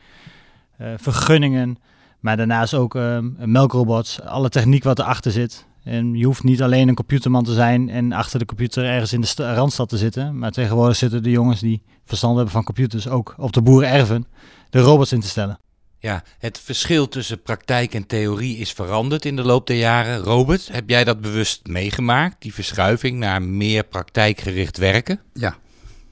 eh, 0.76 0.88
vergunningen, 0.96 1.78
maar 2.20 2.36
daarnaast 2.36 2.74
ook 2.74 2.94
ehm, 2.94 3.30
melkrobots, 3.38 4.20
alle 4.20 4.48
techniek 4.48 4.84
wat 4.84 4.98
erachter 4.98 5.32
zit. 5.32 5.66
En 5.84 6.14
je 6.14 6.24
hoeft 6.24 6.42
niet 6.42 6.62
alleen 6.62 6.88
een 6.88 6.94
computerman 6.94 7.44
te 7.44 7.54
zijn 7.54 7.88
en 7.88 8.12
achter 8.12 8.38
de 8.38 8.44
computer 8.44 8.84
ergens 8.84 9.12
in 9.12 9.20
de 9.20 9.26
sta- 9.26 9.54
randstad 9.54 9.88
te 9.88 9.96
zitten. 9.96 10.38
Maar 10.38 10.50
tegenwoordig 10.50 10.96
zitten 10.96 11.22
de 11.22 11.30
jongens 11.30 11.60
die 11.60 11.82
verstand 12.04 12.34
hebben 12.34 12.52
van 12.52 12.64
computers 12.64 13.08
ook 13.08 13.34
op 13.38 13.52
de 13.52 13.62
boerenerven 13.62 14.26
de 14.70 14.80
robots 14.80 15.12
in 15.12 15.20
te 15.20 15.28
stellen. 15.28 15.58
Ja, 16.04 16.22
het 16.38 16.58
verschil 16.58 17.08
tussen 17.08 17.42
praktijk 17.42 17.94
en 17.94 18.06
theorie 18.06 18.56
is 18.56 18.72
veranderd 18.72 19.24
in 19.24 19.36
de 19.36 19.42
loop 19.42 19.66
der 19.66 19.76
jaren. 19.76 20.18
Robert, 20.18 20.68
heb 20.72 20.88
jij 20.88 21.04
dat 21.04 21.20
bewust 21.20 21.66
meegemaakt, 21.66 22.42
die 22.42 22.54
verschuiving 22.54 23.18
naar 23.18 23.42
meer 23.42 23.84
praktijkgericht 23.84 24.76
werken? 24.76 25.20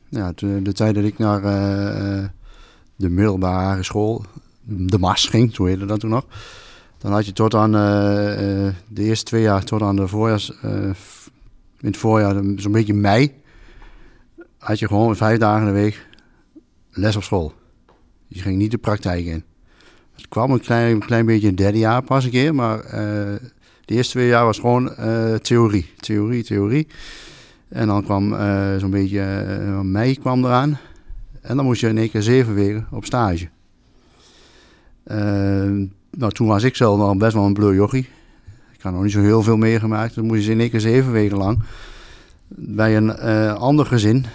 Ja, 0.09 0.33
de, 0.35 0.63
de 0.63 0.73
tijd 0.73 0.95
dat 0.95 1.05
ik 1.05 1.19
naar 1.19 1.45
eh, 1.45 2.19
eh, 2.19 2.29
de 2.97 3.09
middelbare 3.09 3.83
school, 3.83 4.25
de 4.63 4.99
MAS 4.99 5.27
ging, 5.27 5.55
zo 5.55 5.65
heette 5.65 5.87
dat 5.87 6.01
toen 6.01 6.11
nog. 6.11 6.27
Dan 6.99 7.13
had 7.13 7.27
je 7.27 7.33
tot 7.33 7.55
aan 7.55 7.75
eh, 7.75 8.67
eh, 8.67 8.75
de 8.89 9.03
eerste 9.03 9.25
twee 9.25 9.43
jaar, 9.43 9.65
tot 9.65 9.83
aan 9.83 9.97
de 9.97 10.09
voorjaars, 10.09 10.61
eh, 10.61 10.73
in 11.81 11.89
het 11.89 11.97
voorjaar, 11.97 12.43
zo'n 12.57 12.73
beetje 12.73 12.95
mei, 12.95 13.33
had 14.59 14.79
je 14.79 14.87
gewoon 14.87 15.17
vijf 15.17 15.39
dagen 15.39 15.67
in 15.67 15.75
de 15.75 15.81
week 15.81 16.07
les 16.91 17.17
op 17.17 17.23
school. 17.23 17.55
Je 18.29 18.41
ging 18.41 18.57
niet 18.57 18.71
de 18.71 18.79
praktijk 18.79 19.25
in. 19.25 19.45
Het 20.15 20.29
kwam 20.29 20.51
een 20.51 20.61
klein, 20.61 20.99
klein 20.99 21.27
beetje 21.27 21.49
in 21.49 21.55
het 21.55 21.57
derde 21.57 21.79
jaar 21.79 22.03
pas 22.03 22.25
een 22.25 22.31
keer, 22.31 22.55
maar 22.55 22.81
eh, 22.81 23.35
de 23.85 23.95
eerste 23.95 24.13
twee 24.13 24.29
jaar 24.29 24.45
was 24.45 24.59
gewoon 24.59 24.95
eh, 24.97 25.35
theorie, 25.35 25.91
theorie, 25.97 26.45
theorie. 26.45 26.87
En 27.69 27.87
dan 27.87 28.05
kwam 28.05 28.35
eh, 28.35 28.77
zo'n 28.77 28.91
beetje 28.91 29.23
mei 29.83 30.19
kwam 30.19 30.45
eraan. 30.45 30.79
En 31.41 31.57
dan 31.57 31.65
moest 31.65 31.81
je 31.81 31.89
in 31.89 31.99
één 31.99 32.11
keer 32.11 32.23
zeven 32.23 32.55
weken 32.55 32.87
op 32.91 33.05
stage. 33.05 33.49
Eh, 35.05 35.17
nou, 36.11 36.33
toen 36.33 36.47
was 36.47 36.63
ik 36.63 36.77
zelf 36.77 36.99
nog 36.99 37.17
best 37.17 37.33
wel 37.33 37.45
een 37.45 37.53
bleu 37.53 37.75
jochie. 37.75 38.09
Ik 38.73 38.81
had 38.81 38.93
nog 38.93 39.03
niet 39.03 39.13
zo 39.13 39.21
heel 39.21 39.43
veel 39.43 39.57
meegemaakt. 39.57 40.15
Dan 40.15 40.27
moest 40.27 40.45
je 40.45 40.51
in 40.51 40.61
één 40.61 40.71
keer 40.71 40.81
zeven 40.81 41.13
weken 41.13 41.37
lang 41.37 41.63
bij 42.49 42.97
een 42.97 43.17
ander 43.57 43.87
gezin 43.87 44.27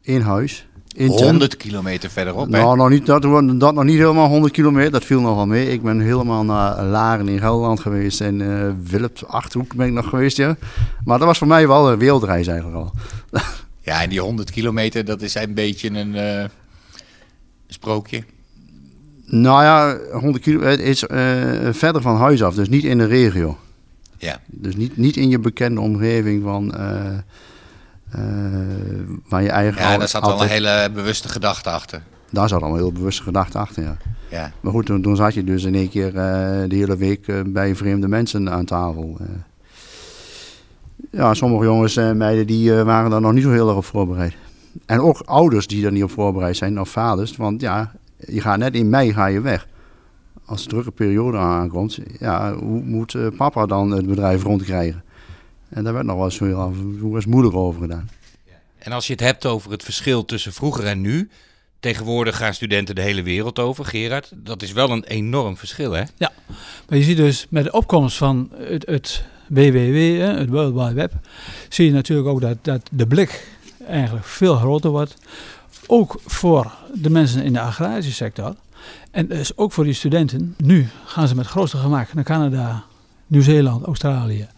in 0.00 0.20
huis. 0.20 0.67
In 0.98 1.08
tent. 1.08 1.20
100 1.20 1.56
kilometer 1.56 2.10
verderop? 2.10 2.48
Nou, 2.48 2.76
nog 2.76 2.88
niet, 2.88 3.06
dat, 3.06 3.22
dat 3.60 3.74
nog 3.74 3.84
niet 3.84 3.98
helemaal 3.98 4.28
100 4.28 4.52
kilometer, 4.52 4.90
dat 4.90 5.04
viel 5.04 5.20
nog 5.20 5.34
wel 5.34 5.46
mee. 5.46 5.70
Ik 5.70 5.82
ben 5.82 6.00
helemaal 6.00 6.44
naar 6.44 6.84
Laren 6.84 7.28
in 7.28 7.38
Gelderland 7.38 7.80
geweest 7.80 8.20
en 8.20 8.84
Wilp, 8.84 9.18
Achterhoek 9.26 9.74
ben 9.74 9.86
ik 9.86 9.92
nog 9.92 10.08
geweest, 10.08 10.36
ja. 10.36 10.56
Maar 11.04 11.18
dat 11.18 11.26
was 11.26 11.38
voor 11.38 11.46
mij 11.46 11.68
wel 11.68 11.90
een 11.90 11.98
wereldreis 11.98 12.46
eigenlijk 12.46 12.76
al. 12.76 12.92
Ja, 13.80 14.02
en 14.02 14.08
die 14.08 14.20
100 14.20 14.50
kilometer, 14.50 15.04
dat 15.04 15.22
is 15.22 15.34
een 15.34 15.54
beetje 15.54 15.90
een 15.90 16.14
eh, 16.14 16.44
sprookje. 17.68 18.24
Nou 19.24 19.62
ja, 19.62 19.98
100 20.12 20.42
kilometer 20.44 20.84
is 20.84 21.06
eh, 21.06 21.18
verder 21.70 22.02
van 22.02 22.16
huis 22.16 22.42
af, 22.42 22.54
dus 22.54 22.68
niet 22.68 22.84
in 22.84 22.98
de 22.98 23.06
regio. 23.06 23.58
Ja. 24.16 24.40
Dus 24.46 24.76
niet, 24.76 24.96
niet 24.96 25.16
in 25.16 25.28
je 25.28 25.38
bekende 25.38 25.80
omgeving 25.80 26.42
van 26.42 26.74
waar 29.28 29.42
je 29.42 29.50
eigen 29.50 29.82
Ja, 29.82 29.92
al- 29.92 29.98
daar 29.98 30.08
zat 30.08 30.26
wel 30.26 30.42
een 30.42 30.48
hele 30.48 30.90
bewuste 30.94 31.28
gedachte 31.28 31.70
achter. 31.70 32.02
daar 32.30 32.48
zat 32.48 32.62
al 32.62 32.70
een 32.70 32.76
heel 32.76 32.92
bewuste 32.92 33.22
gedachte 33.22 33.58
achter, 33.58 33.82
ja. 33.82 33.96
Ja. 34.30 34.52
Maar 34.60 34.72
goed, 34.72 34.86
toen, 34.86 35.02
toen 35.02 35.16
zat 35.16 35.34
je 35.34 35.44
dus 35.44 35.64
in 35.64 35.74
één 35.74 35.88
keer 35.88 36.06
eh, 36.06 36.12
de 36.68 36.74
hele 36.76 36.96
week 36.96 37.28
eh, 37.28 37.36
bij 37.46 37.74
vreemde 37.74 38.08
mensen 38.08 38.50
aan 38.50 38.64
tafel. 38.64 39.16
eh. 39.20 39.26
ja, 41.10 41.34
sommige 41.34 41.64
jongens 41.64 41.96
en 41.96 42.16
meiden 42.16 42.46
die 42.46 42.76
eh, 42.78 42.82
waren 42.82 43.10
daar 43.10 43.20
nog 43.20 43.32
niet 43.32 43.42
zo 43.42 43.50
heel 43.50 43.68
erg 43.68 43.76
op 43.76 43.84
voorbereid. 43.84 44.34
En 44.86 45.00
ook 45.00 45.20
ouders 45.24 45.66
die 45.66 45.84
er 45.86 45.92
niet 45.92 46.02
op 46.02 46.10
voorbereid 46.10 46.56
zijn, 46.56 46.80
of 46.80 46.88
vaders. 46.88 47.36
Want 47.36 47.60
ja, 47.60 47.92
je 48.26 48.40
gaat 48.40 48.58
net 48.58 48.74
in 48.74 48.88
mei 48.88 49.12
ga 49.12 49.26
je 49.26 49.40
weg. 49.40 49.66
Als 50.44 50.62
de 50.62 50.68
drukke 50.68 50.90
periode 50.90 51.36
aankomt, 51.38 51.98
ja, 52.18 52.54
hoe 52.54 52.82
moet 52.82 53.14
eh, 53.14 53.26
papa 53.36 53.66
dan 53.66 53.90
het 53.90 54.06
bedrijf 54.06 54.42
rondkrijgen? 54.42 55.02
En 55.68 55.84
daar 55.84 55.92
werd 55.92 56.06
nog 56.06 56.16
wel 56.16 56.24
eens, 56.24 56.38
heel 56.38 57.14
eens 57.14 57.26
moeilijk 57.26 57.56
over 57.56 57.80
gedaan. 57.80 58.08
En 58.78 58.92
als 58.92 59.06
je 59.06 59.12
het 59.12 59.22
hebt 59.22 59.46
over 59.46 59.70
het 59.70 59.82
verschil 59.82 60.24
tussen 60.24 60.52
vroeger 60.52 60.86
en 60.86 61.00
nu. 61.00 61.30
Tegenwoordig 61.80 62.36
gaan 62.36 62.54
studenten 62.54 62.94
de 62.94 63.00
hele 63.00 63.22
wereld 63.22 63.58
over, 63.58 63.84
Gerard. 63.84 64.32
Dat 64.34 64.62
is 64.62 64.72
wel 64.72 64.90
een 64.90 65.04
enorm 65.04 65.56
verschil, 65.56 65.92
hè? 65.92 66.02
Maar 66.88 66.98
je 66.98 67.02
ziet 67.02 67.16
dus 67.16 67.46
met 67.50 67.64
de 67.64 67.72
opkomst 67.72 68.16
van 68.16 68.50
het, 68.52 68.86
het 68.86 69.24
WWW, 69.48 70.20
hè, 70.20 70.38
het 70.38 70.48
World 70.48 70.74
Wide 70.74 70.92
Web, 70.94 71.12
zie 71.68 71.86
je 71.86 71.92
natuurlijk 71.92 72.28
ook 72.28 72.40
dat, 72.40 72.56
dat 72.62 72.88
de 72.92 73.06
blik 73.06 73.46
eigenlijk 73.86 74.26
veel 74.26 74.56
groter 74.56 74.90
wordt. 74.90 75.16
Ook 75.86 76.20
voor 76.26 76.72
de 76.94 77.10
mensen 77.10 77.44
in 77.44 77.52
de 77.52 77.60
agrarische 77.60 78.12
sector. 78.12 78.54
En 79.10 79.26
dus 79.26 79.56
ook 79.56 79.72
voor 79.72 79.84
die 79.84 79.92
studenten. 79.92 80.54
Nu 80.56 80.88
gaan 81.04 81.28
ze 81.28 81.34
met 81.34 81.46
grootste 81.46 81.76
gemak 81.76 82.14
naar 82.14 82.24
Canada, 82.24 82.84
Nieuw-Zeeland, 83.26 83.84
Australië. 83.84 84.48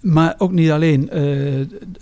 Maar 0.00 0.34
ook 0.38 0.52
niet 0.52 0.70
alleen 0.70 1.10
eh, 1.10 1.22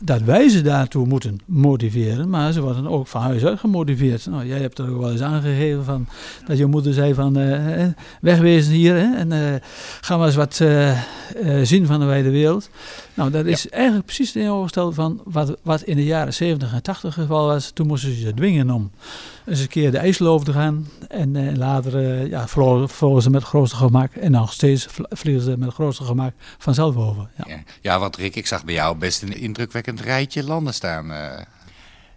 dat 0.01 0.23
wij 0.23 0.49
ze 0.49 0.63
daartoe 0.63 1.07
moeten 1.07 1.41
motiveren, 1.45 2.29
maar 2.29 2.53
ze 2.53 2.61
worden 2.61 2.87
ook 2.87 3.07
van 3.07 3.21
huis 3.21 3.45
uit 3.45 3.59
gemotiveerd. 3.59 4.27
Nou, 4.27 4.47
jij 4.47 4.59
hebt 4.59 4.79
er 4.79 4.91
ook 4.91 5.01
wel 5.01 5.11
eens 5.11 5.23
aangegeven 5.23 5.85
van, 5.85 6.07
dat 6.47 6.59
je 6.59 6.67
moeder 6.67 6.93
zei 6.93 7.15
van 7.15 7.37
eh, 7.37 7.85
wegwezen 8.21 8.73
hier 8.73 8.95
hè, 8.95 9.17
en 9.17 9.33
eh, 9.33 9.61
ga 10.01 10.17
maar 10.17 10.27
eens 10.27 10.37
wat 10.37 10.55
zien 11.63 11.87
van 11.87 12.01
de 12.01 12.07
wijde 12.07 12.31
wereld. 12.31 12.71
Nou, 13.15 13.31
dat 13.31 13.47
is 13.47 13.69
eigenlijk 13.69 14.05
precies 14.05 14.27
het 14.27 14.35
tegenovergestelde 14.37 14.95
van 14.95 15.21
wat, 15.25 15.57
wat 15.63 15.83
in 15.83 15.97
de 15.97 16.05
jaren 16.05 16.35
70 16.35 16.73
en 16.73 16.83
80 16.83 17.15
het 17.15 17.25
geval 17.25 17.47
was. 17.47 17.71
Toen 17.71 17.87
moesten 17.87 18.15
ze 18.15 18.21
ze 18.21 18.35
dwingen 18.35 18.71
om 18.71 18.91
eens 19.47 19.61
een 19.61 19.69
keer 19.69 19.91
de 19.91 19.99
IJssel 19.99 20.27
over 20.27 20.47
te 20.47 20.53
gaan. 20.53 20.89
En 21.09 21.37
eh, 21.37 21.57
later 21.57 21.97
eh, 21.97 22.27
ja, 22.27 22.47
vlogen, 22.49 22.89
vlogen 22.89 23.23
ze 23.23 23.31
met 23.31 23.41
het 23.41 23.51
grootste 23.51 23.77
gemak. 23.77 24.15
En 24.15 24.31
nog 24.31 24.53
steeds 24.53 24.85
vl- 24.85 25.03
vliegen 25.09 25.43
ze 25.43 25.51
met 25.51 25.65
het 25.65 25.75
grootste 25.75 26.05
gemak 26.05 26.33
vanzelf 26.59 26.97
over. 26.97 27.29
Ja. 27.37 27.45
Ja, 27.49 27.63
ja 27.81 27.99
want 27.99 28.17
Rick, 28.17 28.37
ik 28.37 28.47
zag 28.47 28.65
bij 28.65 28.75
jou 28.75 28.97
best 28.97 29.23
een 29.23 29.37
indrukwekkend 29.41 30.01
rijtje 30.01 30.45
landen 30.45 30.75
staan. 30.75 31.11
eh. 31.13 31.41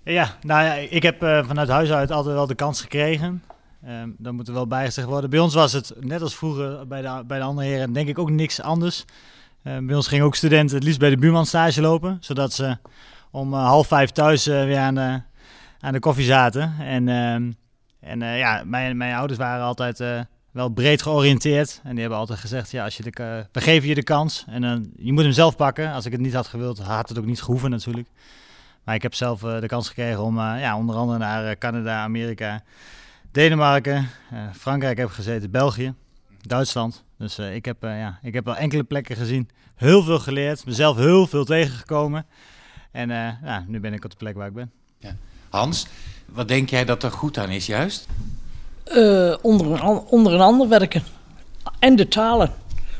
Ja, 0.04 0.38
nou 0.42 0.64
ja, 0.64 0.74
ik 0.74 1.04
heb 1.04 1.24
eh, 1.24 1.46
vanuit 1.48 1.70
huis 1.70 1.92
uit 1.92 2.12
altijd 2.12 2.36
wel 2.36 2.48
de 2.48 2.56
kans 2.56 2.82
gekregen. 2.82 3.44
Ehm 3.86 4.10
dat 4.18 4.34
moet 4.34 4.48
er 4.48 4.54
wel 4.54 4.68
bijgezegd 4.68 5.08
worden. 5.08 5.30
Bij 5.30 5.40
ons 5.40 5.54
was 5.54 5.74
het, 5.74 5.94
net 6.00 6.22
als 6.22 6.36
vroeger 6.36 6.88
bij 6.88 7.02
de, 7.02 7.24
bij 7.28 7.38
de 7.38 7.44
andere 7.44 7.68
heren, 7.68 7.94
denk 7.94 8.08
ik 8.08 8.20
ook 8.20 8.30
niks 8.30 8.62
anders. 8.62 9.06
Ehm, 9.68 9.86
bij 9.86 9.96
ons 9.96 10.08
gingen 10.08 10.26
ook 10.26 10.36
studenten 10.36 10.76
het 10.76 10.84
liefst 10.86 11.00
bij 11.00 11.10
de 11.10 11.18
buurman 11.18 11.46
stage 11.46 11.82
lopen. 11.82 12.18
Zodat 12.20 12.54
ze 12.54 12.78
om 13.32 13.54
eh, 13.54 13.66
half 13.66 13.88
vijf 13.88 14.10
thuis 14.10 14.48
eh, 14.48 14.64
weer 14.64 14.78
aan 14.78 14.96
de, 14.96 15.22
aan 15.80 15.94
de 15.94 16.00
koffie 16.00 16.26
zaten. 16.26 16.76
En, 16.80 17.08
en 18.00 18.22
eh, 18.22 18.38
ja, 18.38 18.64
mijn, 18.66 18.98
mijn 18.98 19.16
ouders 19.16 19.40
waren 19.40 19.66
altijd 19.66 20.00
eh, 20.00 20.20
wel 20.52 20.70
breed 20.70 21.02
georiënteerd. 21.02 21.80
En 21.84 21.92
die 21.92 22.00
hebben 22.00 22.18
altijd 22.18 22.40
gezegd, 22.40 22.72
ja, 22.72 22.84
als 22.84 22.98
je 22.98 23.04
de, 23.04 23.46
we 23.52 23.62
geven 23.62 23.88
je 23.88 23.96
de 23.96 24.04
kans. 24.04 24.46
En 24.48 24.94
je 24.98 25.14
moet 25.14 25.24
hem 25.24 25.32
zelf 25.32 25.56
pakken. 25.56 25.92
Als 25.92 26.06
ik 26.06 26.12
het 26.12 26.22
niet 26.22 26.34
had 26.34 26.48
gewild, 26.48 26.80
had 26.80 27.10
het 27.10 27.18
ook 27.18 27.26
niet 27.26 27.42
gehoeven 27.42 27.70
natuurlijk. 27.70 28.08
Maar 28.88 28.96
ik 28.96 29.02
heb 29.02 29.14
zelf 29.14 29.44
eh, 29.44 29.60
de 29.60 29.68
kans 29.68 29.88
gekregen 29.88 30.22
om 30.22 30.40
eh, 30.40 30.60
ja, 30.60 30.78
onder 30.78 30.96
andere 30.96 31.20
naar 31.20 31.46
eh, 31.46 31.58
Canada, 31.58 32.04
Amerika, 32.04 32.64
Denemarken, 33.32 34.10
eh, 34.32 34.40
Frankrijk 34.54 34.98
heb 34.98 35.10
gezeten, 35.10 35.52
België, 35.52 35.94
Duitsland. 36.48 37.04
Dus 37.18 37.38
eh, 37.38 37.56
ik, 37.56 37.66
heb, 37.66 37.84
eh, 37.84 38.00
ja, 38.00 38.20
ik 38.22 38.34
heb 38.34 38.46
wel 38.46 38.56
enkele 38.56 38.84
plekken 38.84 39.16
gezien, 39.16 39.50
heel 39.76 40.04
veel 40.04 40.20
geleerd, 40.20 40.66
mezelf 40.66 40.98
heel 40.98 41.28
veel 41.28 41.46
tegengekomen. 41.46 42.26
En 42.92 43.12
eh, 43.12 43.28
ja, 43.44 43.66
nu 43.68 43.80
ben 43.80 43.94
ik 43.94 44.04
op 44.04 44.12
de 44.12 44.18
plek 44.18 44.36
waar 44.36 44.48
ik 44.48 44.54
ben. 44.54 44.72
Hans, 45.50 45.88
wat 46.26 46.48
denk 46.48 46.70
jij 46.70 46.86
dat 46.86 47.04
er 47.04 47.12
goed 47.12 47.38
aan 47.38 47.50
is 47.50 47.66
juist? 47.66 48.08
Eh, 48.84 49.36
onder, 49.42 49.72
een, 49.72 50.00
onder 50.00 50.34
een 50.34 50.42
ander 50.42 50.68
werken. 50.68 51.04
En 51.80 51.96
de 51.96 52.08
talen. 52.08 52.54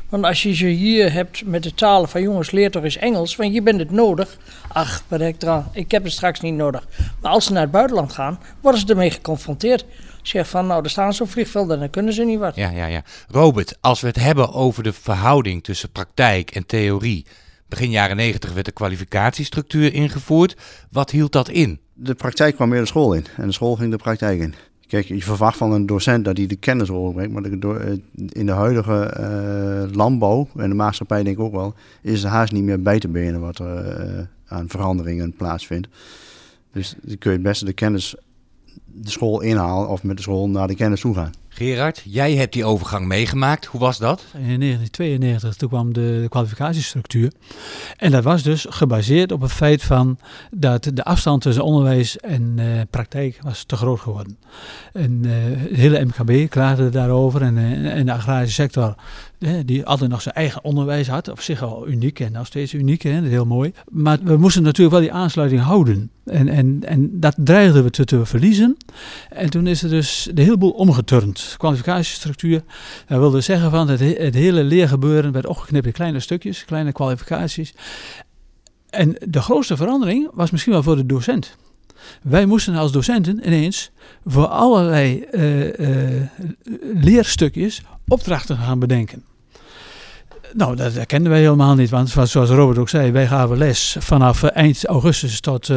Want 0.08 0.24
als 0.24 0.42
je 0.42 0.54
ze 0.54 0.66
hier 0.66 1.12
hebt 1.12 1.44
met 1.44 1.62
de 1.62 1.74
talen 1.74 2.08
van 2.08 2.22
jongens, 2.22 2.50
leer 2.50 2.70
toch 2.70 2.82
eens 2.82 2.96
Engels, 2.96 3.36
want 3.36 3.54
je 3.54 3.62
bent 3.62 3.78
het 3.78 3.90
nodig. 3.90 4.36
Ach, 4.68 5.02
wat 5.08 5.20
heb 5.20 5.34
ik 5.34 5.42
eraan? 5.42 5.68
Ik 5.72 5.90
heb 5.90 6.04
het 6.04 6.12
straks 6.12 6.40
niet 6.40 6.54
nodig. 6.54 6.86
Maar 7.20 7.32
als 7.32 7.44
ze 7.44 7.52
naar 7.52 7.62
het 7.62 7.70
buitenland 7.70 8.12
gaan, 8.12 8.40
worden 8.60 8.80
ze 8.80 8.86
ermee 8.86 9.10
geconfronteerd. 9.10 9.84
Zeg 10.28 10.48
van, 10.48 10.66
nou, 10.66 10.82
er 10.82 10.90
staan 10.90 11.12
zo'n 11.12 11.26
vliegvelden 11.26 11.74
en 11.74 11.80
dan 11.80 11.90
kunnen 11.90 12.12
ze 12.12 12.24
niet 12.24 12.38
wat. 12.38 12.54
Ja, 12.54 12.70
ja, 12.70 12.86
ja. 12.86 13.02
Robert, 13.28 13.78
als 13.80 14.00
we 14.00 14.06
het 14.06 14.16
hebben 14.16 14.52
over 14.52 14.82
de 14.82 14.92
verhouding 14.92 15.64
tussen 15.64 15.90
praktijk 15.90 16.50
en 16.50 16.66
theorie. 16.66 17.26
Begin 17.68 17.90
jaren 17.90 18.16
90 18.16 18.52
werd 18.52 18.66
de 18.66 18.72
kwalificatiestructuur 18.72 19.94
ingevoerd. 19.94 20.56
Wat 20.90 21.10
hield 21.10 21.32
dat 21.32 21.48
in? 21.48 21.80
De 21.94 22.14
praktijk 22.14 22.54
kwam 22.54 22.68
meer 22.68 22.80
de 22.80 22.86
school 22.86 23.12
in 23.12 23.26
en 23.36 23.46
de 23.46 23.52
school 23.52 23.76
ging 23.76 23.90
de 23.90 23.96
praktijk 23.96 24.40
in. 24.40 24.54
Kijk, 24.86 25.06
je 25.06 25.22
verwacht 25.22 25.56
van 25.56 25.72
een 25.72 25.86
docent 25.86 26.24
dat 26.24 26.36
hij 26.36 26.46
de 26.46 26.56
kennis 26.56 26.90
overbrengt, 26.90 27.32
maar 27.32 27.74
eh, 27.74 27.92
in 28.28 28.46
de 28.46 28.52
huidige 28.52 29.02
eh, 29.02 29.94
landbouw 29.96 30.48
en 30.56 30.68
de 30.68 30.74
maatschappij 30.74 31.22
denk 31.22 31.36
ik 31.36 31.42
ook 31.42 31.52
wel, 31.52 31.74
is 32.02 32.22
er 32.22 32.30
haast 32.30 32.52
niet 32.52 32.62
meer 32.62 32.82
bij 32.82 32.98
te 32.98 33.08
benen 33.08 33.40
wat 33.40 33.58
er 33.58 33.86
eh, 33.86 34.24
aan 34.46 34.68
veranderingen 34.68 35.32
plaatsvindt. 35.32 35.88
Dus 36.72 36.94
dan 37.02 37.18
kun 37.18 37.30
je 37.30 37.36
het 37.36 37.46
beste 37.46 37.64
de 37.64 37.72
kennis 37.72 38.16
de 39.00 39.10
school 39.10 39.40
inhalen 39.40 39.88
of 39.88 40.02
met 40.02 40.16
de 40.16 40.22
school 40.22 40.48
naar 40.48 40.66
de 40.66 40.74
kennis 40.74 41.00
toe 41.00 41.14
gaan. 41.14 41.32
Gerard, 41.58 42.02
jij 42.04 42.34
hebt 42.34 42.52
die 42.52 42.64
overgang 42.64 43.06
meegemaakt. 43.06 43.64
Hoe 43.64 43.80
was 43.80 43.98
dat? 43.98 44.24
In 44.32 44.60
1992 44.60 45.54
toen 45.54 45.68
kwam 45.68 45.92
de, 45.92 46.26
kwalificatiestructuur. 46.28 47.32
En 47.96 48.10
dat 48.10 48.24
was 48.24 48.42
dus 48.42 48.66
gebaseerd 48.68 49.32
op 49.32 49.40
het 49.40 49.52
feit 49.52 49.82
van 49.82 50.18
dat 50.50 50.90
de 50.94 51.04
afstand 51.04 51.42
tussen 51.42 51.64
onderwijs 51.64 52.18
en 52.18 52.54
eh, 52.56 52.66
praktijk 52.90 53.38
was 53.42 53.64
te 53.64 53.76
groot 53.76 54.00
geworden. 54.00 54.38
En 54.92 55.20
eh, 55.24 55.30
het 55.60 55.76
hele 55.76 56.04
MKB 56.04 56.50
klaagde 56.50 56.88
daarover 56.88 57.42
en, 57.42 57.58
eh, 57.58 57.96
en 57.96 58.06
de 58.06 58.12
agrarische 58.12 58.54
sector, 58.54 58.94
die 59.64 59.86
altijd 59.86 60.10
nog 60.10 60.22
zijn 60.22 60.34
eigen 60.34 60.64
onderwijs 60.64 61.08
had, 61.08 61.28
op 61.28 61.40
zich 61.40 61.62
al 61.62 61.88
uniek 61.88 62.20
en 62.20 62.32
nog 62.32 62.46
steeds 62.46 62.72
uniek, 62.72 63.02
hè, 63.02 63.22
heel 63.22 63.46
mooi. 63.46 63.72
Maar 63.90 64.18
we 64.22 64.36
moesten 64.36 64.62
natuurlijk 64.62 64.96
wel 64.96 65.04
die 65.04 65.12
aansluiting 65.12 65.60
houden. 65.60 66.10
En, 66.24 66.48
en, 66.48 66.78
en 66.84 67.20
dat 67.20 67.34
dreigden 67.38 67.84
we 67.84 67.90
te, 67.90 68.26
verliezen. 68.26 68.76
En 69.30 69.50
toen 69.50 69.66
is 69.66 69.82
er 69.82 69.90
dus 69.90 70.28
de 70.34 70.42
hele 70.42 70.58
boel 70.58 70.70
omgeturnd. 70.70 71.54
Kwalificatiestructuur, 71.56 72.62
dat 73.06 73.18
wilde 73.18 73.40
zeggen 73.40 73.70
van 73.70 73.88
het, 73.88 74.00
he- 74.00 74.16
het 74.18 74.34
hele 74.34 74.64
leergebeuren 74.64 75.32
werd 75.32 75.46
opgeknipt 75.46 75.86
in 75.86 75.92
kleine 75.92 76.20
stukjes, 76.20 76.64
kleine 76.64 76.92
kwalificaties. 76.92 77.74
En 78.90 79.16
de 79.26 79.42
grootste 79.42 79.76
verandering 79.76 80.30
was 80.32 80.50
misschien 80.50 80.72
wel 80.72 80.82
voor 80.82 80.96
de 80.96 81.06
docent. 81.06 81.56
Wij 82.22 82.46
moesten 82.46 82.74
als 82.74 82.92
docenten 82.92 83.46
ineens 83.46 83.90
voor 84.26 84.46
allerlei 84.46 85.20
eh, 85.20 86.16
eh, 86.16 86.26
leerstukjes 86.94 87.82
opdrachten 88.08 88.56
gaan 88.56 88.78
bedenken. 88.78 89.22
Nou, 90.52 90.76
dat 90.76 91.06
kenden 91.06 91.30
wij 91.30 91.40
helemaal 91.40 91.74
niet, 91.74 91.90
want 91.90 92.08
zoals 92.08 92.50
Robert 92.50 92.78
ook 92.78 92.88
zei, 92.88 93.10
wij 93.10 93.26
gaven 93.26 93.58
les 93.58 93.96
vanaf 93.98 94.42
eh, 94.42 94.50
eind 94.56 94.86
augustus 94.86 95.40
tot 95.40 95.70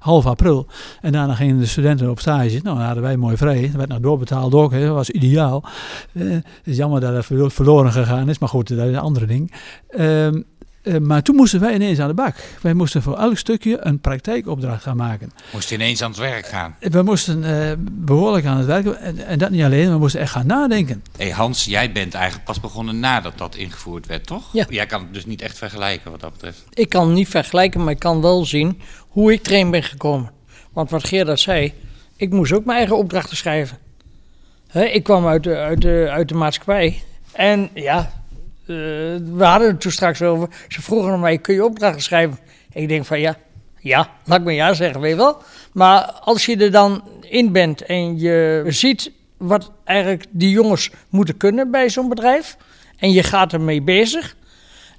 half 0.00 0.26
april. 0.26 0.66
En 1.00 1.12
daarna 1.12 1.34
gingen 1.34 1.58
de 1.58 1.66
studenten 1.66 2.10
op 2.10 2.20
stage. 2.20 2.60
Nou, 2.62 2.76
dan 2.76 2.84
hadden 2.86 3.02
wij 3.02 3.16
mooi 3.16 3.36
vrij. 3.36 3.60
Dat 3.60 3.70
werd 3.70 3.88
nog 3.88 4.00
doorbetaald 4.00 4.54
ook, 4.54 4.72
dat 4.72 4.94
was 4.94 5.10
ideaal. 5.10 5.64
Het 6.12 6.44
is 6.64 6.76
jammer 6.76 7.00
dat 7.00 7.24
ver- 7.24 7.50
verloren 7.50 7.92
gegaan 7.92 8.28
is, 8.28 8.38
maar 8.38 8.48
goed, 8.48 8.68
dat 8.68 8.86
is 8.86 8.92
een 8.92 9.00
andere 9.00 9.26
ding. 9.26 9.52
Ehm, 9.88 10.42
eh, 10.82 10.96
maar 10.96 11.22
toen 11.22 11.36
moesten 11.36 11.60
wij 11.60 11.74
ineens 11.74 11.98
aan 11.98 12.08
de 12.08 12.14
bak. 12.14 12.34
Wij 12.62 12.74
moesten 12.74 13.02
voor 13.02 13.18
elk 13.18 13.38
stukje 13.38 13.78
een 13.80 14.00
praktijkopdracht 14.00 14.82
gaan 14.82 14.96
maken. 14.96 15.32
Moest 15.52 15.68
je 15.68 15.74
ineens 15.74 16.02
aan 16.02 16.10
het 16.10 16.18
werk 16.18 16.46
gaan. 16.46 16.76
We 16.80 17.02
moesten 17.02 17.44
eh, 17.44 17.72
behoorlijk 17.80 18.46
aan 18.46 18.56
het 18.56 18.66
werken. 18.66 19.00
En, 19.00 19.26
en 19.26 19.38
dat 19.38 19.50
niet 19.50 19.62
alleen, 19.62 19.90
we 19.90 19.98
moesten 19.98 20.20
echt 20.20 20.32
gaan 20.32 20.46
nadenken. 20.46 21.02
hey 21.16 21.30
Hans, 21.30 21.64
jij 21.64 21.92
bent 21.92 22.14
eigenlijk 22.14 22.44
pas 22.44 22.60
begonnen 22.60 23.00
nadat 23.00 23.38
dat 23.38 23.56
ingevoerd 23.56 24.06
werd, 24.06 24.26
toch? 24.26 24.52
Ja. 24.52 24.66
Jij 24.68 24.86
kan 24.86 25.00
het 25.00 25.14
dus 25.14 25.26
niet 25.26 25.42
echt 25.42 25.58
vergelijken 25.58 26.10
wat 26.10 26.20
dat 26.20 26.32
betreft. 26.32 26.64
Ik 26.72 26.88
kan 26.88 27.12
niet 27.12 27.28
vergelijken, 27.28 27.84
maar 27.84 27.92
ik 27.92 27.98
kan 27.98 28.20
wel 28.20 28.44
zien 28.44 28.80
hoe 29.08 29.32
ik 29.32 29.46
erin 29.46 29.70
ben 29.70 29.82
gekomen. 29.82 30.30
Want 30.72 30.90
wat 30.90 31.06
Gerard 31.06 31.40
zei, 31.40 31.74
ik 32.16 32.30
moest 32.30 32.52
ook 32.52 32.64
mijn 32.64 32.78
eigen 32.78 32.96
opdrachten 32.96 33.36
schrijven. 33.36 33.78
Hè, 34.68 34.84
ik 34.84 35.02
kwam 35.02 35.26
uit 35.26 35.42
de, 35.42 35.56
uit, 35.56 35.80
de, 35.80 36.06
uit 36.10 36.28
de 36.28 36.34
maatschappij. 36.34 37.02
En 37.32 37.70
ja, 37.74 37.98
eh, 37.98 38.06
we 38.68 39.44
hadden 39.44 39.68
het 39.68 39.80
toen 39.80 39.92
straks 39.92 40.22
over. 40.22 40.48
Ze 40.68 40.82
vroegen 40.82 41.12
aan 41.12 41.20
mij, 41.20 41.38
kun 41.38 41.54
je 41.54 41.64
opdrachten 41.64 42.02
schrijven? 42.02 42.38
Ik 42.72 42.88
denk 42.88 43.04
van 43.04 43.20
ja, 43.20 43.36
ja, 43.78 44.10
laat 44.24 44.44
maar 44.44 44.52
ja 44.52 44.74
zeggen, 44.74 45.00
weet 45.00 45.10
je 45.10 45.16
wel. 45.16 45.42
Maar 45.72 46.02
als 46.02 46.46
je 46.46 46.56
er 46.56 46.70
dan 46.70 47.02
in 47.20 47.52
bent 47.52 47.82
en 47.82 48.18
je 48.18 48.64
ziet 48.66 49.12
wat 49.36 49.70
eigenlijk 49.84 50.24
die 50.30 50.50
jongens 50.50 50.90
moeten 51.08 51.36
kunnen 51.36 51.70
bij 51.70 51.88
zo'n 51.88 52.08
bedrijf. 52.08 52.56
En 52.98 53.12
je 53.12 53.22
gaat 53.22 53.52
ermee 53.52 53.82
bezig. 53.82 54.36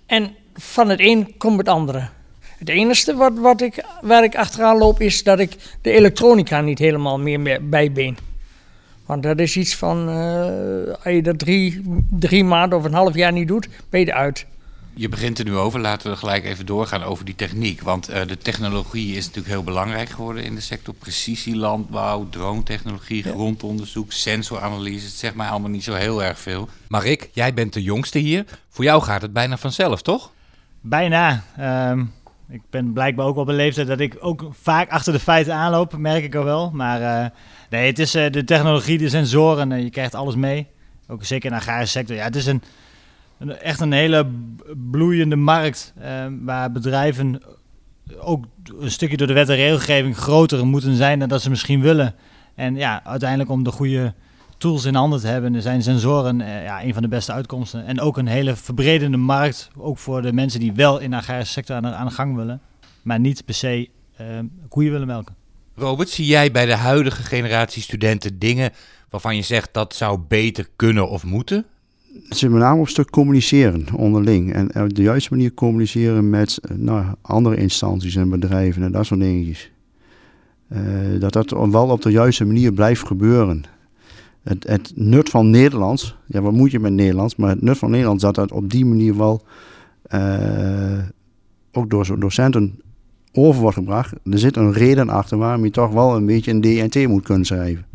En 0.05 0.35
van 0.53 0.89
het 0.89 0.99
een 0.99 1.38
komt 1.38 1.57
het 1.57 1.67
andere. 1.67 2.09
Het 2.57 2.69
enige 2.69 3.15
wat, 3.15 3.33
wat 3.38 3.61
ik, 3.61 3.83
waar 4.01 4.23
ik 4.23 4.35
achteraan 4.35 4.77
loop 4.77 5.01
is 5.01 5.23
dat 5.23 5.39
ik 5.39 5.55
de 5.81 5.91
elektronica 5.91 6.61
niet 6.61 6.79
helemaal 6.79 7.19
meer 7.19 7.69
bij 7.69 7.91
ben. 7.91 8.28
Want 9.09 9.23
dat 9.23 9.39
is 9.39 9.57
iets 9.57 9.75
van, 9.75 10.09
uh, 10.09 10.93
als 11.03 11.13
je 11.13 11.21
dat 11.21 11.39
drie, 11.39 11.81
drie 12.09 12.43
maanden 12.43 12.77
of 12.77 12.83
een 12.83 12.93
half 12.93 13.15
jaar 13.15 13.31
niet 13.31 13.47
doet, 13.47 13.69
ben 13.89 13.99
je 13.99 14.07
eruit. 14.07 14.45
Je 14.93 15.09
begint 15.09 15.39
er 15.39 15.45
nu 15.45 15.55
over. 15.55 15.79
Laten 15.79 16.11
we 16.11 16.17
gelijk 16.17 16.45
even 16.45 16.65
doorgaan 16.65 17.03
over 17.03 17.25
die 17.25 17.35
techniek. 17.35 17.81
Want 17.81 18.09
uh, 18.09 18.21
de 18.27 18.37
technologie 18.37 19.15
is 19.15 19.25
natuurlijk 19.25 19.53
heel 19.53 19.63
belangrijk 19.63 20.09
geworden 20.09 20.43
in 20.43 20.55
de 20.55 20.61
sector. 20.61 20.93
Precisielandbouw, 20.93 22.27
drone-technologie, 22.29 23.23
grondonderzoek, 23.23 24.11
sensoranalyse. 24.11 25.05
Het 25.05 25.13
zegt 25.13 25.35
mij 25.35 25.47
allemaal 25.47 25.69
niet 25.69 25.83
zo 25.83 25.93
heel 25.93 26.23
erg 26.23 26.39
veel. 26.39 26.69
Maar 26.87 27.01
Rick, 27.01 27.29
jij 27.31 27.53
bent 27.53 27.73
de 27.73 27.83
jongste 27.83 28.19
hier. 28.19 28.45
Voor 28.69 28.83
jou 28.83 29.01
gaat 29.01 29.21
het 29.21 29.33
bijna 29.33 29.57
vanzelf, 29.57 30.01
toch? 30.01 30.31
Bijna. 30.81 31.43
Um, 31.91 32.13
ik 32.49 32.61
ben 32.69 32.93
blijkbaar 32.93 33.25
ook 33.25 33.37
op 33.37 33.47
een 33.47 33.55
leeftijd 33.55 33.87
dat 33.87 33.99
ik 33.99 34.17
ook 34.19 34.45
vaak 34.51 34.89
achter 34.89 35.13
de 35.13 35.19
feiten 35.19 35.53
aanloop, 35.53 35.97
merk 35.97 36.23
ik 36.23 36.35
al 36.35 36.43
wel. 36.43 36.71
Maar 36.73 37.01
uh, 37.01 37.29
nee, 37.69 37.88
het 37.88 37.99
is 37.99 38.15
uh, 38.15 38.29
de 38.29 38.43
technologie, 38.43 38.97
de 38.97 39.09
sensoren, 39.09 39.83
je 39.83 39.89
krijgt 39.89 40.15
alles 40.15 40.35
mee. 40.35 40.67
Ook 41.07 41.23
zeker 41.25 41.45
in 41.45 41.55
de 41.55 41.61
agrarische 41.61 41.97
sector. 41.97 42.15
Ja, 42.15 42.23
het 42.23 42.35
is 42.35 42.45
een 42.45 42.61
echt 43.47 43.79
een 43.79 43.91
hele 43.91 44.27
bloeiende 44.91 45.35
markt 45.35 45.93
ehm, 45.99 46.33
waar 46.41 46.71
bedrijven 46.71 47.41
ook 48.19 48.45
een 48.79 48.91
stukje 48.91 49.17
door 49.17 49.27
de 49.27 49.33
wet 49.33 49.49
en 49.49 49.55
regelgeving 49.55 50.17
groter 50.17 50.65
moeten 50.65 50.95
zijn 50.95 51.19
dan 51.19 51.27
dat 51.27 51.41
ze 51.41 51.49
misschien 51.49 51.81
willen. 51.81 52.15
En 52.55 52.75
ja, 52.75 53.03
uiteindelijk 53.03 53.49
om 53.49 53.63
de 53.63 53.71
goede 53.71 54.13
tools 54.57 54.85
in 54.85 54.95
handen 54.95 55.19
te 55.19 55.27
hebben, 55.27 55.61
zijn 55.61 55.83
sensoren 55.83 56.39
uh, 56.39 56.63
ja, 56.63 56.83
een 56.83 56.93
van 56.93 57.01
de 57.01 57.07
beste 57.07 57.31
uitkomsten. 57.31 57.85
En 57.85 57.99
ook 57.99 58.17
een 58.17 58.27
hele 58.27 58.55
verbredende 58.55 59.17
markt, 59.17 59.69
ook 59.77 59.97
voor 59.97 60.21
de 60.21 60.33
mensen 60.33 60.59
die 60.59 60.73
wel 60.73 60.99
in 60.99 61.09
de 61.09 61.17
agrarische 61.17 61.53
sector 61.53 61.75
aan 61.75 62.07
de 62.07 62.13
gang 62.13 62.35
willen, 62.35 62.61
maar 63.01 63.19
niet 63.19 63.45
per 63.45 63.53
se 63.53 63.89
uh, 64.21 64.27
koeien 64.69 64.91
willen 64.91 65.07
melken. 65.07 65.38
Robert, 65.79 66.09
zie 66.09 66.25
jij 66.25 66.51
bij 66.51 66.65
de 66.65 66.75
huidige 66.75 67.24
generatie 67.24 67.81
studenten 67.81 68.39
dingen 68.39 68.71
waarvan 69.09 69.36
je 69.36 69.41
zegt 69.41 69.69
dat 69.74 69.95
zou 69.95 70.19
beter 70.27 70.67
kunnen 70.75 71.09
of 71.09 71.24
moeten? 71.24 71.65
Het 72.27 72.38
zit 72.38 72.50
met 72.50 72.59
name 72.59 72.81
op 72.81 72.88
stuk 72.88 73.09
communiceren 73.09 73.86
onderling. 73.95 74.53
En 74.53 74.83
op 74.83 74.93
de 74.93 75.01
juiste 75.01 75.29
manier 75.33 75.53
communiceren 75.53 76.29
met 76.29 76.57
eh, 76.62 76.77
nou, 76.77 77.05
andere 77.21 77.55
instanties 77.55 78.15
en 78.15 78.29
bedrijven 78.29 78.83
en 78.83 78.91
dat 78.91 79.05
soort 79.05 79.19
dingetjes. 79.19 79.71
Uh, 80.74 81.19
dat 81.19 81.33
dat 81.33 81.51
wel 81.51 81.89
op 81.89 82.01
de 82.01 82.12
juiste 82.12 82.45
manier 82.45 82.74
blijft 82.74 83.07
gebeuren. 83.07 83.63
Het, 84.43 84.67
het, 84.67 84.91
nut 84.95 85.29
van 85.29 85.50
Nederlands, 85.50 86.15
ja 86.27 86.41
wat 86.41 86.53
moet 86.53 86.71
je 86.71 86.79
met 86.79 86.93
Nederlands, 86.93 87.36
maar 87.36 87.50
het 87.50 87.62
nut 87.62 87.77
van 87.77 87.89
Nederlands 87.89 88.24
dat 88.24 88.36
dat 88.36 88.51
op 88.51 88.69
die 88.69 88.86
manier 88.86 89.17
wel 89.17 89.43
ook 91.71 91.89
door 91.89 92.19
docenten 92.19 92.81
over 93.46 93.62
wordt 93.62 93.77
gebracht. 93.77 94.13
Er 94.24 94.39
zit 94.39 94.55
een 94.55 94.74
reden 94.74 95.10
achter 95.10 95.38
waarom 95.38 95.63
je 95.63 95.72
toch 95.72 95.91
wel 95.91 96.15
een 96.15 96.25
beetje 96.25 96.51
een 96.51 96.62
DNT 96.62 97.08
moet 97.08 97.24
kunnen 97.24 97.46
schrijven. 97.46 97.86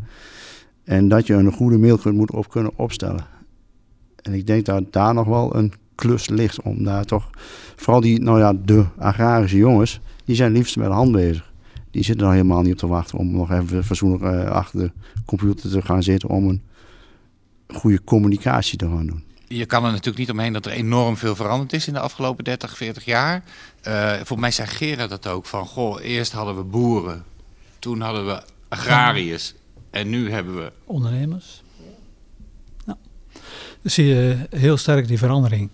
En 0.83 1.07
dat 1.07 1.27
je 1.27 1.33
een 1.33 1.51
goede 1.51 1.77
mail 1.77 1.97
kunt, 1.97 2.15
moet 2.15 2.31
op 2.31 2.49
kunnen 2.49 2.71
opstellen. 2.75 3.25
En 4.21 4.33
ik 4.33 4.47
denk 4.47 4.65
dat 4.65 4.93
daar 4.93 5.13
nog 5.13 5.27
wel 5.27 5.55
een 5.55 5.73
klus 5.95 6.29
ligt 6.29 6.61
om 6.61 6.83
daar 6.83 7.05
toch, 7.05 7.29
vooral 7.75 8.01
die, 8.01 8.21
nou 8.21 8.39
ja, 8.39 8.53
de 8.65 8.85
agrarische 8.97 9.57
jongens, 9.57 9.99
die 10.25 10.35
zijn 10.35 10.51
liefst 10.51 10.77
met 10.77 10.87
de 10.87 10.93
hand 10.93 11.11
bezig. 11.11 11.53
Die 11.91 12.03
zitten 12.03 12.27
er 12.27 12.33
helemaal 12.33 12.61
niet 12.61 12.71
op 12.71 12.77
te 12.77 12.87
wachten 12.87 13.17
om 13.17 13.31
nog 13.31 13.51
even 13.51 13.83
fatsoenlijk 13.83 14.23
uh, 14.23 14.45
achter 14.45 14.79
de 14.79 14.91
computer 15.25 15.69
te 15.69 15.81
gaan 15.81 16.03
zitten 16.03 16.29
om 16.29 16.47
een 16.47 16.61
goede 17.67 18.03
communicatie 18.03 18.77
te 18.77 18.87
gaan 18.87 19.07
doen. 19.07 19.23
Je 19.47 19.65
kan 19.65 19.85
er 19.85 19.91
natuurlijk 19.91 20.17
niet 20.17 20.31
omheen 20.31 20.53
dat 20.53 20.65
er 20.65 20.71
enorm 20.71 21.17
veel 21.17 21.35
veranderd 21.35 21.73
is 21.73 21.87
in 21.87 21.93
de 21.93 21.99
afgelopen 21.99 22.43
30, 22.43 22.77
40 22.77 23.05
jaar. 23.05 23.43
Uh, 23.87 24.13
voor 24.23 24.39
mij 24.39 24.51
zei 24.51 24.95
dat 24.95 25.27
ook 25.27 25.45
van, 25.45 25.65
goh, 25.65 26.03
eerst 26.03 26.31
hadden 26.31 26.55
we 26.55 26.63
boeren, 26.63 27.23
toen 27.79 28.01
hadden 28.01 28.25
we 28.25 28.41
agrariërs 28.67 29.53
en 29.89 30.09
nu 30.09 30.31
hebben 30.31 30.55
we... 30.55 30.71
Ondernemers 30.85 31.63
zie 33.91 34.05
je 34.05 34.37
heel 34.49 34.77
sterk 34.77 35.07
die 35.07 35.17
verandering. 35.17 35.69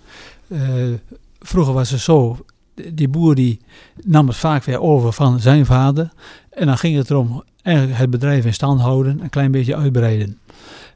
Uh, 0.48 0.94
vroeger 1.40 1.74
was 1.74 1.90
het 1.90 2.00
zo, 2.00 2.46
die 2.94 3.08
boer 3.08 3.36
die 3.36 3.60
nam 4.04 4.28
het 4.28 4.38
vaak 4.38 4.64
weer 4.64 4.80
over 4.80 5.14
van 5.14 5.40
zijn 5.40 5.66
vader. 5.66 6.12
En 6.50 6.66
dan 6.66 6.78
ging 6.78 6.98
het 6.98 7.10
erom 7.10 7.44
het 7.64 8.10
bedrijf 8.10 8.46
in 8.46 8.54
stand 8.54 8.82
houden, 8.82 9.20
een 9.20 9.30
klein 9.30 9.52
beetje 9.52 9.76
uitbreiden. 9.76 10.40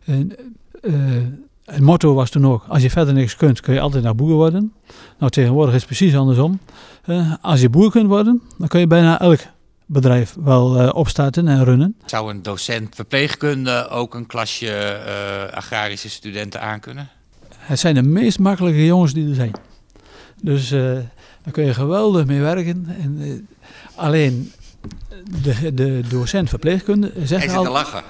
En, 0.06 0.32
uh, 0.82 0.94
het 1.66 1.82
motto 1.82 2.14
was 2.14 2.30
toen 2.30 2.48
ook, 2.48 2.66
als 2.68 2.82
je 2.82 2.90
verder 2.90 3.14
niks 3.14 3.36
kunt, 3.36 3.60
kun 3.60 3.74
je 3.74 3.80
altijd 3.80 4.04
naar 4.04 4.16
boer 4.16 4.34
worden. 4.34 4.74
Nou, 5.20 5.32
tegenwoordig 5.32 5.74
is 5.74 5.80
het 5.82 5.90
precies 5.98 6.16
andersom. 6.16 6.60
Uh, 7.06 7.34
als 7.42 7.62
je 7.62 7.70
boer 7.70 7.92
kunt 7.92 8.08
worden, 8.08 8.42
dan 8.58 8.68
kun 8.68 8.80
je 8.80 8.88
bijna 8.88 9.20
elk 9.20 9.40
bedrijf 9.86 10.36
wel 10.40 10.82
uh, 10.82 10.90
opstarten 10.94 11.48
en 11.48 11.64
runnen. 11.64 11.96
Zou 12.06 12.30
een 12.30 12.42
docent 12.42 12.96
verpleegkunde 12.96 13.88
ook 13.90 14.14
een 14.14 14.26
klasje 14.26 15.00
uh, 15.48 15.58
agrarische 15.58 16.10
studenten 16.10 16.62
aankunnen? 16.62 17.10
Het 17.58 17.80
zijn 17.80 17.96
de 17.96 18.04
meest 18.04 18.40
makkelijke 18.40 18.86
jongens 18.86 19.14
die 19.14 19.30
er 19.30 19.36
zijn. 19.36 19.52
Dus 20.42 20.70
daar 20.70 21.52
kun 21.52 21.66
je 21.66 21.74
geweldig 21.74 22.26
mee 22.26 22.42
werken. 22.42 22.88
En, 23.02 23.48
alleen 23.96 24.52
de, 25.44 25.74
de 25.74 26.02
docent 26.10 26.50
verpleegkunde 26.50 27.12
zegt 27.24 27.56
altijd, 27.56 28.04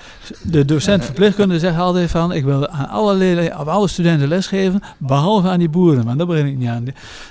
De 0.43 0.65
docent 0.65 1.05
verpleegkunde 1.05 1.59
zegt 1.59 1.77
altijd 1.77 2.11
van 2.11 2.31
ik 2.31 2.43
wil 2.43 2.67
aan 2.67 2.89
alle, 2.89 3.13
leerlingen, 3.13 3.55
alle 3.67 3.87
studenten 3.87 4.27
lesgeven, 4.27 4.81
behalve 4.97 5.47
aan 5.47 5.59
die 5.59 5.69
boeren. 5.69 6.05
Maar 6.05 6.17
daar 6.17 6.27
begin 6.27 6.45
ik 6.45 6.57
niet 6.57 6.69
aan. 6.69 6.85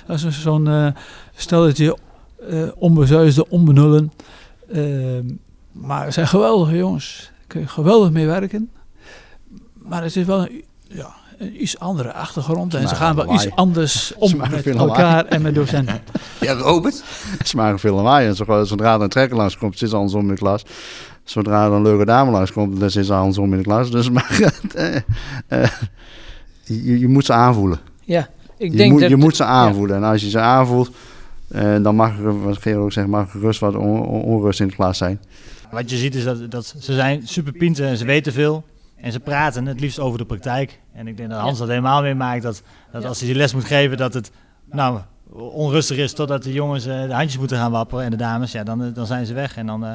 Dat 0.05 0.23
is 0.23 0.41
zo'n 0.41 0.65
uh, 0.67 0.87
stelletje 1.35 1.97
uh, 2.49 2.67
onbezuisde, 2.75 3.49
onbenullen. 3.49 4.11
Uh, 4.73 5.19
maar 5.71 6.05
het 6.05 6.13
zijn 6.13 6.27
geweldige 6.27 6.77
jongens. 6.77 7.31
Daar 7.37 7.47
kun 7.47 7.61
je 7.61 7.67
geweldig 7.67 8.11
mee 8.11 8.25
werken. 8.25 8.69
Maar 9.73 10.03
het 10.03 10.15
is 10.15 10.25
wel 10.25 10.41
een, 10.41 10.63
ja, 10.87 11.15
een 11.37 11.61
iets 11.61 11.79
andere 11.79 12.13
achtergrond. 12.13 12.73
En 12.73 12.87
ze 12.87 12.95
gaan 12.95 13.15
wel 13.15 13.33
iets 13.33 13.51
anders 13.55 14.13
om 14.17 14.37
met 14.37 14.65
elkaar 14.65 15.25
en 15.25 15.41
met 15.41 15.55
docenten. 15.55 16.01
Ja, 16.39 16.53
Robert? 16.53 17.03
Ze 17.45 17.55
maken 17.55 17.79
veel 17.79 17.95
lawaai. 17.95 18.27
En 18.27 18.35
zodra 18.65 18.93
er 18.93 19.01
een 19.01 19.09
trekker 19.09 19.37
langs 19.37 19.57
komt, 19.57 19.77
zit 19.77 19.89
ze 19.89 19.95
andersom 19.95 20.21
in 20.21 20.27
de 20.27 20.33
klas. 20.33 20.65
Zodra 21.23 21.65
er 21.65 21.71
een 21.71 21.81
leuke 21.81 22.05
dame 22.05 22.31
langs 22.31 22.51
komt, 22.51 22.79
dan 22.79 22.89
zit 22.89 23.05
ze 23.05 23.13
andersom 23.13 23.51
in 23.51 23.57
de 23.57 23.63
klas. 23.63 23.91
Dus 23.91 24.09
maar, 24.15 24.53
uh, 24.75 24.95
uh, 25.49 25.67
je, 26.63 26.99
je, 26.99 27.07
moet 27.07 27.25
ze 27.25 27.33
aanvoelen. 27.33 27.79
Ja, 28.03 28.29
ik 28.57 28.71
je 28.71 28.77
denk 28.77 28.91
moet, 28.91 29.01
dat... 29.01 29.09
Je 29.09 29.15
moet 29.15 29.35
ze 29.35 29.43
aanvoelen. 29.43 29.99
Ja. 29.99 30.03
En 30.03 30.11
als 30.11 30.21
je 30.21 30.29
ze 30.29 30.39
aanvoelt, 30.39 30.91
uh, 31.51 31.75
dan 31.81 31.95
mag 31.95 32.19
er, 32.19 32.43
wat 32.43 32.57
Gero 32.57 32.83
ook 32.83 32.91
zegt, 32.91 33.07
mag 33.07 33.31
gerust 33.31 33.59
wat 33.59 33.75
on, 33.75 34.01
on, 34.01 34.21
onrust 34.21 34.59
in 34.59 34.67
de 34.67 34.75
klas 34.75 34.97
zijn. 34.97 35.19
Wat 35.71 35.89
je 35.89 35.97
ziet 35.97 36.15
is 36.15 36.23
dat, 36.23 36.51
dat 36.51 36.75
ze 36.79 36.93
zijn 36.93 37.27
super 37.27 37.51
pinten 37.51 37.87
en 37.87 37.97
ze 37.97 38.05
weten 38.05 38.33
veel. 38.33 38.63
En 38.95 39.11
ze 39.11 39.19
praten 39.19 39.65
het 39.65 39.79
liefst 39.79 39.99
over 39.99 40.17
de 40.17 40.25
praktijk. 40.25 40.79
En 40.93 41.07
ik 41.07 41.17
denk 41.17 41.29
dat 41.29 41.39
Hans 41.39 41.53
ja. 41.53 41.59
dat 41.59 41.67
helemaal 41.67 42.01
meemaakt. 42.01 42.43
Dat, 42.43 42.63
dat 42.91 43.01
ja. 43.01 43.07
als 43.07 43.19
hij 43.19 43.27
die 43.27 43.37
les 43.37 43.53
moet 43.53 43.63
geven, 43.63 43.97
dat 43.97 44.13
het 44.13 44.31
nou, 44.71 44.99
onrustig 45.33 45.97
is 45.97 46.13
totdat 46.13 46.43
de 46.43 46.53
jongens 46.53 46.87
uh, 46.87 47.01
de 47.01 47.13
handjes 47.13 47.37
moeten 47.37 47.57
gaan 47.57 47.71
wapperen 47.71 48.03
en 48.03 48.11
de 48.11 48.17
dames. 48.17 48.51
Ja, 48.51 48.63
dan, 48.63 48.93
dan 48.93 49.05
zijn 49.05 49.25
ze 49.25 49.33
weg. 49.33 49.57
En 49.57 49.65
dan, 49.65 49.85
uh, 49.85 49.93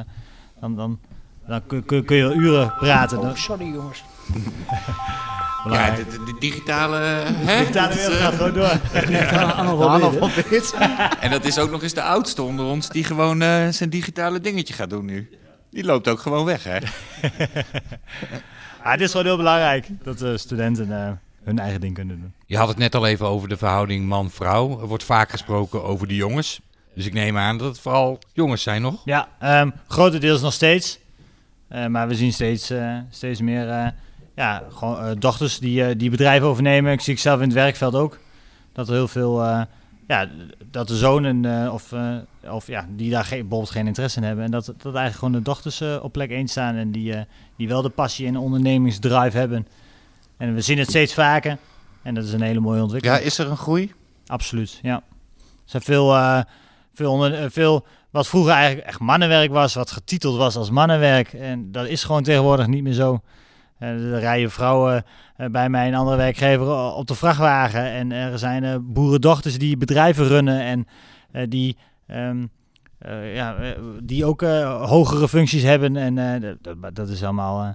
dan, 0.60 0.76
dan, 0.76 0.98
dan 1.46 1.66
kun, 1.66 1.84
kun, 1.84 2.04
kun, 2.04 2.16
je 2.16 2.32
uren 2.32 2.74
praten. 2.78 3.18
Oh, 3.18 3.34
sorry 3.34 3.72
jongens. 3.72 4.04
ja, 5.70 5.94
de, 5.94 6.04
de, 6.04 6.24
de 6.24 6.36
digitale... 6.38 7.22
De 7.40 7.56
digitale 7.58 7.94
wereld 7.94 8.14
gaat 8.14 8.34
gewoon 8.34 8.52
door. 8.52 8.78
en 11.20 11.30
dat 11.30 11.44
is 11.44 11.58
ook 11.58 11.70
nog 11.70 11.82
eens 11.82 11.94
de 11.94 12.02
oudste 12.02 12.42
onder 12.42 12.64
ons 12.64 12.88
die 12.88 13.04
gewoon 13.04 13.42
uh, 13.42 13.68
zijn 13.68 13.90
digitale 13.90 14.40
dingetje 14.40 14.74
gaat 14.74 14.90
doen 14.90 15.04
nu. 15.04 15.39
Die 15.70 15.85
loopt 15.85 16.09
ook 16.09 16.20
gewoon 16.20 16.44
weg, 16.44 16.64
hè? 16.64 16.78
Ja, 18.85 18.90
het 18.90 19.00
is 19.00 19.11
gewoon 19.11 19.26
heel 19.26 19.37
belangrijk 19.37 19.88
dat 20.02 20.22
uh, 20.22 20.37
studenten 20.37 20.88
uh, 20.88 21.11
hun 21.42 21.59
eigen 21.59 21.80
ding 21.80 21.94
kunnen 21.94 22.20
doen. 22.20 22.33
Je 22.46 22.56
had 22.56 22.68
het 22.68 22.76
net 22.76 22.94
al 22.94 23.06
even 23.06 23.26
over 23.26 23.48
de 23.48 23.56
verhouding 23.56 24.06
man-vrouw. 24.06 24.80
Er 24.80 24.87
wordt 24.87 25.04
vaak 25.04 25.30
gesproken 25.30 25.85
over 25.85 26.06
de 26.06 26.14
jongens. 26.14 26.61
Dus 26.94 27.06
ik 27.06 27.12
neem 27.12 27.38
aan 27.38 27.59
dat 27.59 27.68
het 27.68 27.80
vooral 27.80 28.18
jongens 28.33 28.62
zijn 28.62 28.83
nog. 28.83 29.02
Ja, 29.04 29.28
um, 29.42 29.72
grotendeels 29.88 30.40
nog 30.40 30.52
steeds. 30.52 30.98
Uh, 31.72 31.87
maar 31.87 32.09
we 32.09 32.14
zien 32.14 32.33
steeds, 32.33 32.72
steeds 33.11 33.40
meer 33.40 33.94
ja, 34.37 34.62
gewoon, 34.70 35.18
dochters 35.18 35.59
die, 35.59 35.96
die 35.96 36.11
bedrijven 36.11 36.48
overnemen. 36.48 36.92
Ik 36.92 37.00
zie 37.00 37.12
ik 37.12 37.18
zelf 37.20 37.40
in 37.40 37.46
het 37.46 37.54
werkveld 37.54 37.94
ook. 37.94 38.18
Dat 38.72 38.88
er 38.88 38.94
heel 38.94 39.09
veel 39.09 39.66
ja, 40.11 40.29
dat 40.70 40.88
de 40.88 40.96
zonen 40.96 41.44
uh, 41.44 41.73
of, 41.73 41.92
uh, 41.92 42.16
of 42.51 42.66
ja, 42.66 42.87
die 42.88 43.11
daar 43.11 43.25
geen, 43.25 43.40
bijvoorbeeld 43.40 43.70
geen 43.70 43.87
interesse 43.87 44.18
in 44.18 44.27
hebben. 44.27 44.44
En 44.44 44.51
dat, 44.51 44.64
dat 44.66 44.85
eigenlijk 44.85 45.14
gewoon 45.14 45.33
de 45.33 45.42
dochters 45.42 45.81
uh, 45.81 45.99
op 46.03 46.12
plek 46.12 46.31
1 46.31 46.49
staan 46.49 46.75
en 46.75 46.90
die, 46.90 47.14
die 47.57 47.68
wel 47.68 47.83
de 47.83 47.88
passie 47.88 48.27
en 48.27 48.37
ondernemingsdrive 48.37 49.37
hebben. 49.37 49.66
En 50.37 50.55
we 50.55 50.61
zien 50.61 50.79
het 50.79 50.88
steeds 50.88 51.14
vaker. 51.14 51.59
En 52.03 52.14
dat 52.14 52.25
is 52.25 52.33
een 52.33 52.40
hele 52.40 52.61
mooie 52.61 52.83
ontwikkeling. 52.83 53.20
Ja, 53.20 53.27
is 53.27 53.38
er 53.38 53.51
een 53.51 53.57
groei? 53.57 53.92
Absoluut, 54.27 54.79
ja. 54.83 54.94
Er 54.94 55.42
zijn 55.64 55.83
veel, 55.83 56.44
veel, 56.92 57.12
onder, 57.12 57.51
veel 57.51 57.87
wat 58.11 58.29
vroeger 58.29 58.53
eigenlijk 58.53 58.87
echt 58.87 59.01
mannenwerk 59.01 59.51
was, 59.51 59.75
wat 59.75 59.90
getiteld 59.90 60.37
was 60.37 60.57
als 60.57 60.70
mannenwerk. 60.70 61.33
En 61.33 61.73
dat 61.73 61.87
is 61.87 62.05
gewoon 62.05 62.23
tegenwoordig 62.23 62.66
niet 62.66 62.83
meer 62.83 62.92
zo. 62.92 63.20
Er 63.80 64.18
rijden 64.18 64.50
vrouwen 64.50 65.04
bij 65.50 65.68
mij 65.68 65.88
een 65.88 65.94
andere 65.94 66.16
werkgever 66.16 66.66
op 66.94 67.06
de 67.06 67.14
vrachtwagen. 67.14 67.84
En 67.90 68.12
er 68.12 68.38
zijn 68.38 68.92
boerendochters 68.92 69.58
die 69.58 69.76
bedrijven 69.76 70.26
runnen 70.26 70.60
en 70.60 70.86
die 71.50 71.76
ehm, 72.06 72.46
eh, 72.98 73.34
ja, 73.34 73.56
eh, 73.56 73.70
die 74.02 74.24
ook 74.24 74.42
eh, 74.42 74.84
hogere 74.88 75.28
functies 75.28 75.62
hebben. 75.62 75.96
En 75.96 76.18
eh, 76.18 76.54
dat, 76.60 76.94
dat- 76.94 77.08
is 77.08 77.22
allemaal, 77.24 77.62
eh, 77.62 77.68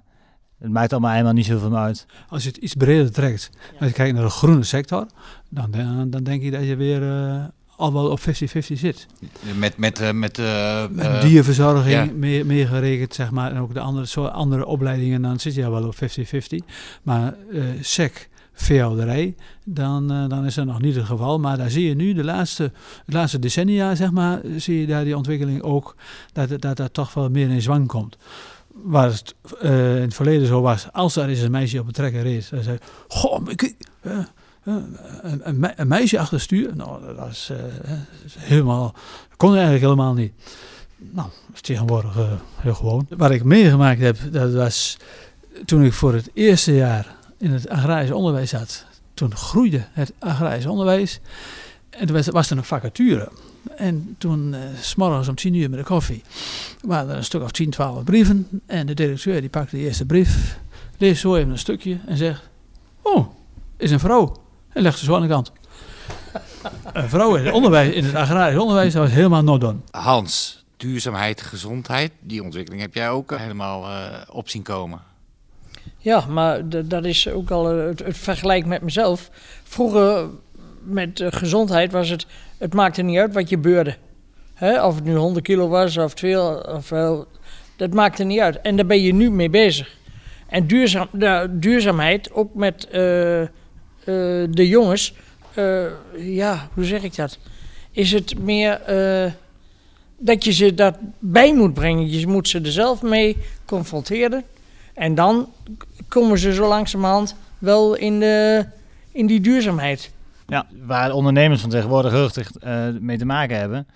het 0.59 0.71
maakt 0.71 0.91
allemaal 0.91 1.11
helemaal 1.11 1.33
niet 1.33 1.45
zoveel 1.45 1.77
uit. 1.77 2.05
Als 2.29 2.43
je 2.43 2.47
het 2.49 2.57
iets 2.57 2.73
breder 2.73 3.11
trekt, 3.11 3.49
als 3.79 3.87
je 3.89 3.93
kijkt 3.95 4.13
naar 4.15 4.23
de 4.23 4.29
groene 4.29 4.63
sector, 4.63 5.05
dan, 5.49 5.71
dan, 5.71 6.09
dan 6.09 6.23
denk 6.23 6.41
ik 6.41 6.51
dat 6.51 6.63
je 6.63 6.75
weer 6.75 7.01
eh, 7.09 7.43
al 7.77 7.93
wel 7.93 8.09
op 8.09 8.19
50-50 8.19 8.23
zit. 8.57 9.07
Met, 9.57 9.77
met, 9.77 9.99
eh, 9.99 10.11
met, 10.11 10.37
Met 10.91 11.05
eh, 11.05 11.21
dierverzorging 11.21 11.93
ja. 11.93 12.07
meer, 12.15 12.45
meer 12.45 12.67
gerekend, 12.67 13.13
zeg 13.13 13.31
maar, 13.31 13.51
en 13.51 13.57
ook 13.57 13.73
de 13.73 13.79
andere, 13.79 14.07
zo 14.07 14.25
andere 14.25 14.65
opleidingen, 14.65 15.21
dan 15.21 15.39
zit 15.39 15.55
je 15.55 15.65
al 15.65 15.71
wel 15.71 15.87
op 15.87 15.95
50-50. 15.95 16.65
Maar 17.03 17.35
SEC, 17.81 18.29
veehouderij, 18.53 19.35
dan, 19.63 20.07
dan 20.07 20.45
is 20.45 20.55
dat 20.55 20.65
nog 20.65 20.81
niet 20.81 20.95
het 20.95 21.05
geval. 21.05 21.39
Maar 21.39 21.57
daar 21.57 21.69
zie 21.69 21.87
je 21.87 21.95
nu 21.95 22.13
de 22.13 22.23
laatste, 22.23 22.71
de 23.05 23.13
laatste 23.13 23.39
decennia, 23.39 23.95
zeg 23.95 24.11
maar, 24.11 24.41
zie 24.57 24.79
je 24.79 24.87
daar 24.87 25.03
die 25.03 25.17
ontwikkeling 25.17 25.61
ook, 25.61 25.95
dat 26.33 26.61
dat 26.61 26.77
dat 26.77 26.93
toch 26.93 27.13
wel 27.13 27.29
meer 27.29 27.49
in 27.49 27.61
zwang 27.61 27.87
komt. 27.87 28.17
Waar 28.83 29.07
het 29.07 29.35
in 29.61 29.71
het 29.71 30.13
verleden 30.13 30.47
zo 30.47 30.61
was, 30.61 30.87
als 30.91 31.15
er 31.15 31.29
eens 31.29 31.39
een 31.39 31.51
meisje 31.51 31.79
op 31.79 31.87
een 31.87 31.93
trekker 31.93 32.21
reed, 32.21 32.49
dan 32.49 32.63
zei 32.63 32.77
goh, 33.07 33.41
eh, 34.01 34.17
een, 34.65 34.97
een, 35.43 35.73
een 35.75 35.87
meisje 35.87 36.19
achter 36.19 36.39
stuur, 36.39 36.75
nou, 36.75 37.15
dat 37.15 37.27
is, 37.29 37.49
eh, 37.51 37.93
helemaal, 38.39 38.91
dat 39.29 39.37
kon 39.37 39.51
eigenlijk 39.51 39.83
helemaal 39.83 40.13
niet. 40.13 40.33
Nou, 40.97 41.27
dat 41.45 41.55
is 41.55 41.61
tegenwoordig 41.61 42.17
eh, 42.17 42.31
heel 42.55 42.73
gewoon. 42.73 43.07
Wat 43.09 43.31
ik 43.31 43.43
meegemaakt 43.43 43.99
heb, 43.99 44.17
dat 44.31 44.53
was 44.53 44.97
toen 45.65 45.83
ik 45.83 45.93
voor 45.93 46.13
het 46.13 46.29
eerste 46.33 46.73
jaar 46.73 47.15
in 47.37 47.51
het 47.51 47.69
agrarisch 47.69 48.11
onderwijs 48.11 48.49
zat. 48.49 48.85
Toen 49.13 49.35
groeide 49.35 49.85
het 49.91 50.13
agrarisch 50.19 50.65
onderwijs. 50.65 51.19
En 51.89 52.05
toen 52.05 52.15
was, 52.15 52.27
was 52.27 52.49
er 52.49 52.57
een 52.57 52.63
vacature. 52.63 53.31
En 53.75 54.15
toen, 54.17 54.53
eh, 54.53 54.59
s 54.79 54.89
s'morgens 54.89 55.27
om 55.27 55.35
tien 55.35 55.53
uur 55.53 55.69
met 55.69 55.79
de 55.79 55.85
koffie, 55.85 56.23
waren 56.81 57.09
er 57.09 57.15
een 57.15 57.23
stuk 57.23 57.41
of 57.41 57.51
10, 57.51 57.69
12 57.69 58.03
brieven. 58.03 58.47
En 58.65 58.85
de 58.85 58.93
directeur 58.93 59.41
die 59.41 59.49
pakte 59.49 59.75
de 59.75 59.81
eerste 59.81 60.05
brief, 60.05 60.59
leest 60.97 61.21
zo 61.21 61.35
even 61.35 61.51
een 61.51 61.57
stukje 61.57 61.99
en 62.05 62.17
zegt... 62.17 62.49
Oh, 63.01 63.27
is 63.77 63.91
een 63.91 63.99
vrouw. 63.99 64.44
En 64.75 64.81
legt 64.81 64.99
ze 64.99 65.05
zo 65.05 65.15
aan 65.15 65.21
de 65.21 65.27
kant. 65.27 65.51
Een 66.93 67.09
vrouw 67.09 67.35
in 67.35 67.45
het, 67.45 67.53
onderwijs, 67.53 67.93
in 67.93 68.03
het 68.03 68.15
agrarisch 68.15 68.59
onderwijs, 68.59 68.93
dat 68.93 69.03
was 69.03 69.11
helemaal 69.11 69.43
not 69.43 69.61
done. 69.61 69.77
Hans, 69.91 70.63
duurzaamheid, 70.77 71.41
gezondheid, 71.41 72.11
die 72.19 72.43
ontwikkeling 72.43 72.81
heb 72.81 72.93
jij 72.93 73.09
ook 73.09 73.37
helemaal 73.37 73.85
eh, 73.85 74.21
op 74.29 74.49
zien 74.49 74.61
komen. 74.61 74.99
Ja, 75.97 76.25
maar 76.25 76.69
dat 76.69 77.05
is 77.05 77.29
ook 77.29 77.51
al 77.51 77.71
eh, 77.71 77.85
het, 77.85 77.99
het 77.99 78.17
vergelijk 78.17 78.65
met 78.65 78.81
mezelf. 78.81 79.29
Vroeger 79.63 80.27
met 80.83 81.19
eh, 81.19 81.27
gezondheid 81.31 81.91
was 81.91 82.09
het, 82.09 82.25
het 82.57 82.73
maakte 82.73 83.01
niet 83.01 83.17
uit 83.17 83.33
wat 83.33 83.49
je 83.49 83.57
beurde. 83.57 83.95
Hè, 84.53 84.85
of 84.85 84.95
het 84.95 85.03
nu 85.03 85.15
100 85.15 85.45
kilo 85.45 85.67
was 85.67 85.97
of 85.97 86.13
200, 86.13 86.67
of 86.67 86.89
wel, 86.89 87.27
dat 87.75 87.93
maakte 87.93 88.23
niet 88.23 88.39
uit. 88.39 88.61
En 88.61 88.75
daar 88.75 88.85
ben 88.85 89.01
je 89.01 89.13
nu 89.13 89.31
mee 89.31 89.49
bezig. 89.49 89.97
En 90.47 90.67
duurzaam, 90.67 91.07
de, 91.11 91.47
duurzaamheid, 91.51 92.33
ook 92.33 92.53
met 92.53 92.87
eh, 92.87 93.41
eh, 93.41 93.47
de 94.49 94.67
jongens, 94.67 95.13
eh, 95.53 95.85
ja, 96.17 96.67
hoe 96.73 96.85
zeg 96.85 97.03
ik 97.03 97.15
dat? 97.15 97.37
Is 97.91 98.11
het 98.11 98.39
meer 98.39 98.81
eh, 98.81 99.31
dat 100.17 100.43
je 100.43 100.51
ze 100.51 100.73
daarbij 100.73 101.53
moet 101.55 101.73
brengen. 101.73 102.09
Je 102.09 102.27
moet 102.27 102.47
ze 102.47 102.61
er 102.61 102.71
zelf 102.71 103.01
mee 103.01 103.37
confronteren. 103.65 104.43
En 104.93 105.15
dan 105.15 105.49
komen 106.07 106.37
ze 106.39 106.53
zo 106.53 106.67
langzamerhand 106.67 107.35
wel 107.57 107.95
in, 107.95 108.19
de, 108.19 108.65
in 109.11 109.27
die 109.27 109.41
duurzaamheid. 109.41 110.11
Ja, 110.47 110.65
waar 110.81 111.11
ondernemers 111.11 111.61
van 111.61 111.69
tegenwoordig 111.69 112.11
heel 112.11 112.29
eh, 112.59 112.87
mee 112.99 113.17
te 113.17 113.25
maken 113.25 113.57
hebben. 113.57 113.87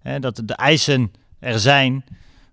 Hè, 0.00 0.20
dat 0.20 0.42
de 0.44 0.54
eisen 0.54 1.12
er 1.38 1.58
zijn 1.58 2.04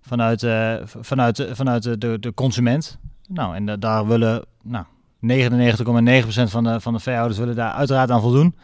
vanuit, 0.02 0.42
eh, 0.42 0.74
vanuit, 0.84 1.46
vanuit 1.52 1.82
de, 1.82 1.98
de, 1.98 2.18
de 2.20 2.34
consument. 2.34 2.98
Nou, 3.28 3.54
en 3.54 3.66
da- 3.66 3.76
daar 3.76 4.06
willen 4.06 4.44
nou, 4.62 4.84
99,9% 5.20 6.42
van 6.42 6.64
de, 6.64 6.80
van 6.80 6.92
de 6.92 7.00
veehouders 7.00 7.38
willen 7.38 7.56
daar 7.56 7.72
uiteraard 7.72 8.10
aan 8.10 8.20
voldoen. 8.20 8.54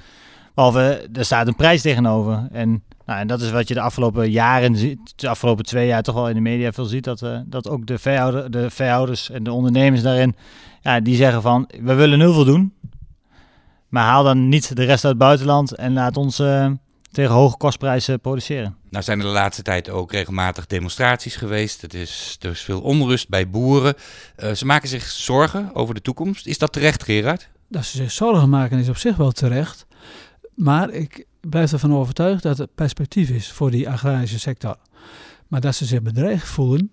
Behalve, 0.54 1.08
er 1.12 1.24
staat 1.24 1.46
een 1.46 1.56
prijs 1.56 1.82
tegenover. 1.82 2.48
En, 2.52 2.82
nou, 3.06 3.20
en 3.20 3.26
dat 3.26 3.40
is 3.40 3.50
wat 3.50 3.68
je 3.68 3.74
de 3.74 3.80
afgelopen 3.80 4.30
jaren 4.30 4.76
ziet, 4.76 5.12
de 5.16 5.28
afgelopen 5.28 5.64
twee 5.64 5.86
jaar 5.86 6.02
toch 6.02 6.14
wel 6.14 6.28
in 6.28 6.34
de 6.34 6.40
media 6.40 6.72
veel 6.72 6.84
ziet. 6.84 7.04
Dat, 7.04 7.22
eh, 7.22 7.38
dat 7.46 7.68
ook 7.68 7.86
de, 7.86 7.98
veehouder, 7.98 8.50
de 8.50 8.70
veehouders 8.70 9.30
en 9.30 9.42
de 9.42 9.52
ondernemers 9.52 10.02
daarin, 10.02 10.36
ja, 10.80 11.00
die 11.00 11.16
zeggen 11.16 11.42
van, 11.42 11.70
we 11.80 11.94
willen 11.94 12.20
heel 12.20 12.32
veel 12.32 12.44
doen. 12.44 12.74
Maar 13.88 14.04
haal 14.04 14.24
dan 14.24 14.48
niet 14.48 14.76
de 14.76 14.84
rest 14.84 15.04
uit 15.04 15.14
het 15.14 15.22
buitenland 15.22 15.74
en 15.74 15.92
laat 15.92 16.16
ons 16.16 16.38
eh, 16.38 16.70
tegen 17.10 17.34
hoge 17.34 17.56
kostprijzen 17.56 18.20
produceren. 18.20 18.76
Nou 18.92 19.04
zijn 19.04 19.18
er 19.18 19.24
de 19.24 19.30
laatste 19.30 19.62
tijd 19.62 19.90
ook 19.90 20.12
regelmatig 20.12 20.66
demonstraties 20.66 21.36
geweest. 21.36 21.80
Het 21.80 21.94
is, 21.94 22.36
er 22.40 22.50
is 22.50 22.60
veel 22.60 22.80
onrust 22.80 23.28
bij 23.28 23.50
boeren. 23.50 23.94
Eh, 24.36 24.52
ze 24.52 24.66
maken 24.66 24.88
zich 24.88 25.04
zorgen 25.04 25.74
over 25.74 25.94
de 25.94 26.02
toekomst. 26.02 26.46
Is 26.46 26.58
dat 26.58 26.72
terecht, 26.72 27.02
Gerard? 27.02 27.48
dat 27.72 27.84
ze 27.84 27.96
zich 27.96 28.10
zorgen 28.10 28.48
maken 28.48 28.78
is 28.78 28.88
op 28.88 28.96
zich 28.96 29.16
wel 29.16 29.30
terecht. 29.30 29.86
Maar 30.54 30.90
ik 30.90 31.26
blijf 31.40 31.72
ervan 31.72 31.94
overtuigd 31.94 32.42
dat 32.42 32.58
het 32.58 32.74
perspectief 32.74 33.30
is 33.30 33.52
voor 33.52 33.70
die 33.70 33.88
agrarische 33.88 34.38
sector. 34.38 34.76
Maar 35.48 35.60
dat 35.60 35.74
ze 35.74 35.84
zich 35.84 36.02
bedreigd 36.02 36.48
voelen, 36.48 36.92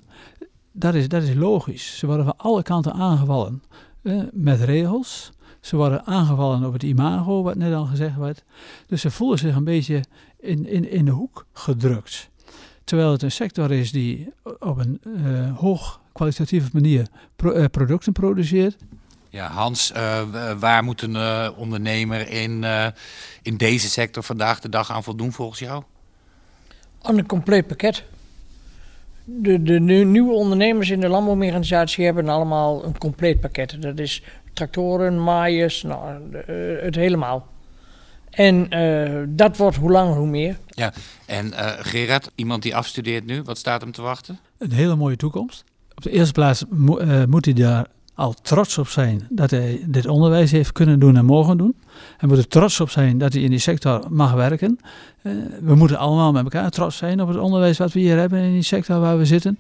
dat 0.71 0.93
is, 0.93 1.07
dat 1.07 1.23
is 1.23 1.33
logisch. 1.33 1.97
Ze 1.97 2.05
worden 2.05 2.25
van 2.25 2.37
alle 2.37 2.63
kanten 2.63 2.93
aangevallen 2.93 3.63
met 4.31 4.61
regels. 4.61 5.31
Ze 5.59 5.75
worden 5.75 6.05
aangevallen 6.05 6.65
op 6.65 6.73
het 6.73 6.83
imago, 6.83 7.43
wat 7.43 7.55
net 7.55 7.73
al 7.73 7.85
gezegd 7.85 8.17
werd. 8.17 8.43
Dus 8.87 9.01
ze 9.01 9.11
voelen 9.11 9.37
zich 9.37 9.55
een 9.55 9.63
beetje 9.63 10.03
in, 10.39 10.65
in, 10.67 10.89
in 10.89 11.05
de 11.05 11.11
hoek 11.11 11.45
gedrukt. 11.53 12.29
Terwijl 12.83 13.11
het 13.11 13.21
een 13.21 13.31
sector 13.31 13.71
is 13.71 13.91
die 13.91 14.33
op 14.59 14.77
een 14.77 14.99
eh, 15.25 15.57
hoog 15.57 16.01
kwalitatieve 16.11 16.69
manier 16.73 17.07
pro- 17.35 17.51
eh, 17.51 17.65
producten 17.71 18.13
produceert. 18.13 18.75
Ja, 19.29 19.47
Hans, 19.47 19.91
eh, 19.91 20.21
waar 20.59 20.83
moet 20.83 21.01
een 21.01 21.15
eh, 21.15 21.49
ondernemer 21.57 22.29
in, 22.29 22.63
eh, 22.63 22.87
in 23.41 23.57
deze 23.57 23.89
sector 23.89 24.23
vandaag 24.23 24.59
de 24.59 24.69
dag 24.69 24.91
aan 24.91 25.03
voldoen 25.03 25.31
volgens 25.31 25.59
jou? 25.59 25.83
Aan 27.01 27.17
een 27.17 27.25
compleet 27.25 27.67
pakket. 27.67 28.03
De, 29.23 29.63
de, 29.63 29.79
nieuwe 29.79 30.33
ondernemers 30.33 30.89
in 30.89 30.99
de 30.99 31.07
landbouwmechanisatie 31.07 32.05
hebben 32.05 32.29
allemaal 32.29 32.83
een 32.85 32.97
compleet 32.97 33.39
pakket. 33.39 33.81
Dat 33.81 33.99
is 33.99 34.23
tractoren, 34.53 35.23
maaiers, 35.23 35.83
nou, 35.83 36.31
eh, 36.33 36.83
het 36.83 36.95
helemaal. 36.95 37.47
En 38.39 38.69
eh, 38.69 39.23
dat 39.27 39.57
wordt 39.57 39.77
hoe 39.77 39.91
langer 39.91 40.15
hoe 40.17 40.27
meer. 40.27 40.57
En 41.25 41.53
eh, 41.53 41.71
Gerard, 41.79 42.31
iemand 42.35 42.63
die 42.63 42.75
afstudeert 42.75 43.25
nu, 43.25 43.41
wat 43.41 43.57
staat 43.57 43.81
hem 43.81 43.91
te 43.91 44.01
wachten? 44.01 44.39
een 44.57 44.71
hele 44.71 44.95
mooie 44.95 45.15
toekomst. 45.15 45.63
Op 45.95 46.03
de 46.03 46.09
eerste 46.11 46.33
plaats 46.33 46.63
mo- 46.69 46.97
eh, 46.97 47.23
moet 47.25 47.45
hij 47.45 47.53
daar 47.53 47.85
al 48.13 48.33
trots 48.41 48.77
op 48.77 48.87
zijn 48.87 49.27
dat 49.29 49.51
hij 49.51 49.83
dit 49.85 50.05
onderwijs 50.07 50.51
heeft 50.51 50.71
kunnen 50.71 50.99
doen 50.99 51.17
en 51.17 51.25
mogen 51.25 51.57
doen. 51.57 51.75
Hij 52.17 52.29
moet 52.29 52.37
er 52.37 52.47
trots 52.47 52.79
op 52.79 52.89
zijn 52.89 53.17
dat 53.17 53.33
hij 53.33 53.41
in 53.41 53.49
die 53.49 53.59
sector 53.59 54.05
mag 54.09 54.33
werken. 54.33 54.79
Eh, 55.21 55.31
we 55.61 55.75
moeten 55.75 55.97
allemaal 55.97 56.31
met 56.31 56.43
elkaar 56.43 56.69
trots 56.69 56.97
zijn 56.97 57.21
op 57.21 57.27
het 57.27 57.37
onderwijs 57.37 57.77
wat 57.77 57.93
we 57.93 57.99
hier 57.99 58.17
hebben 58.17 58.39
in 58.39 58.51
die 58.53 58.63
sector 58.63 58.99
waar 58.99 59.17
we 59.17 59.25
zitten. 59.25 59.57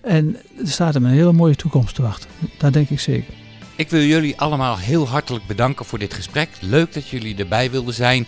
En 0.00 0.36
er 0.58 0.68
staat 0.68 0.94
hem 0.94 1.04
een 1.04 1.10
hele 1.10 1.32
mooie 1.32 1.56
toekomst 1.56 1.94
te 1.94 2.02
wachten. 2.02 2.30
Dat 2.58 2.72
denk 2.72 2.90
ik 2.90 3.00
zeker. 3.00 3.34
Ik 3.78 3.90
wil 3.90 4.02
jullie 4.02 4.40
allemaal 4.40 4.78
heel 4.78 5.08
hartelijk 5.08 5.46
bedanken 5.46 5.84
voor 5.84 5.98
dit 5.98 6.14
gesprek. 6.14 6.48
Leuk 6.60 6.92
dat 6.92 7.08
jullie 7.08 7.36
erbij 7.36 7.70
wilden 7.70 7.94
zijn. 7.94 8.26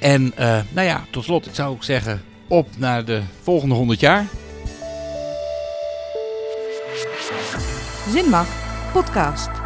En 0.00 0.32
eh, 0.36 0.60
nou 0.70 0.86
ja, 0.86 1.04
tot 1.10 1.24
slot, 1.24 1.46
ik 1.46 1.54
zou 1.54 1.70
ook 1.70 1.84
zeggen, 1.84 2.22
op 2.48 2.68
naar 2.76 3.04
de 3.04 3.22
volgende 3.42 3.74
100 3.74 4.00
jaar. 4.00 4.26
Zinmag 8.12 8.46
podcast. 8.92 9.57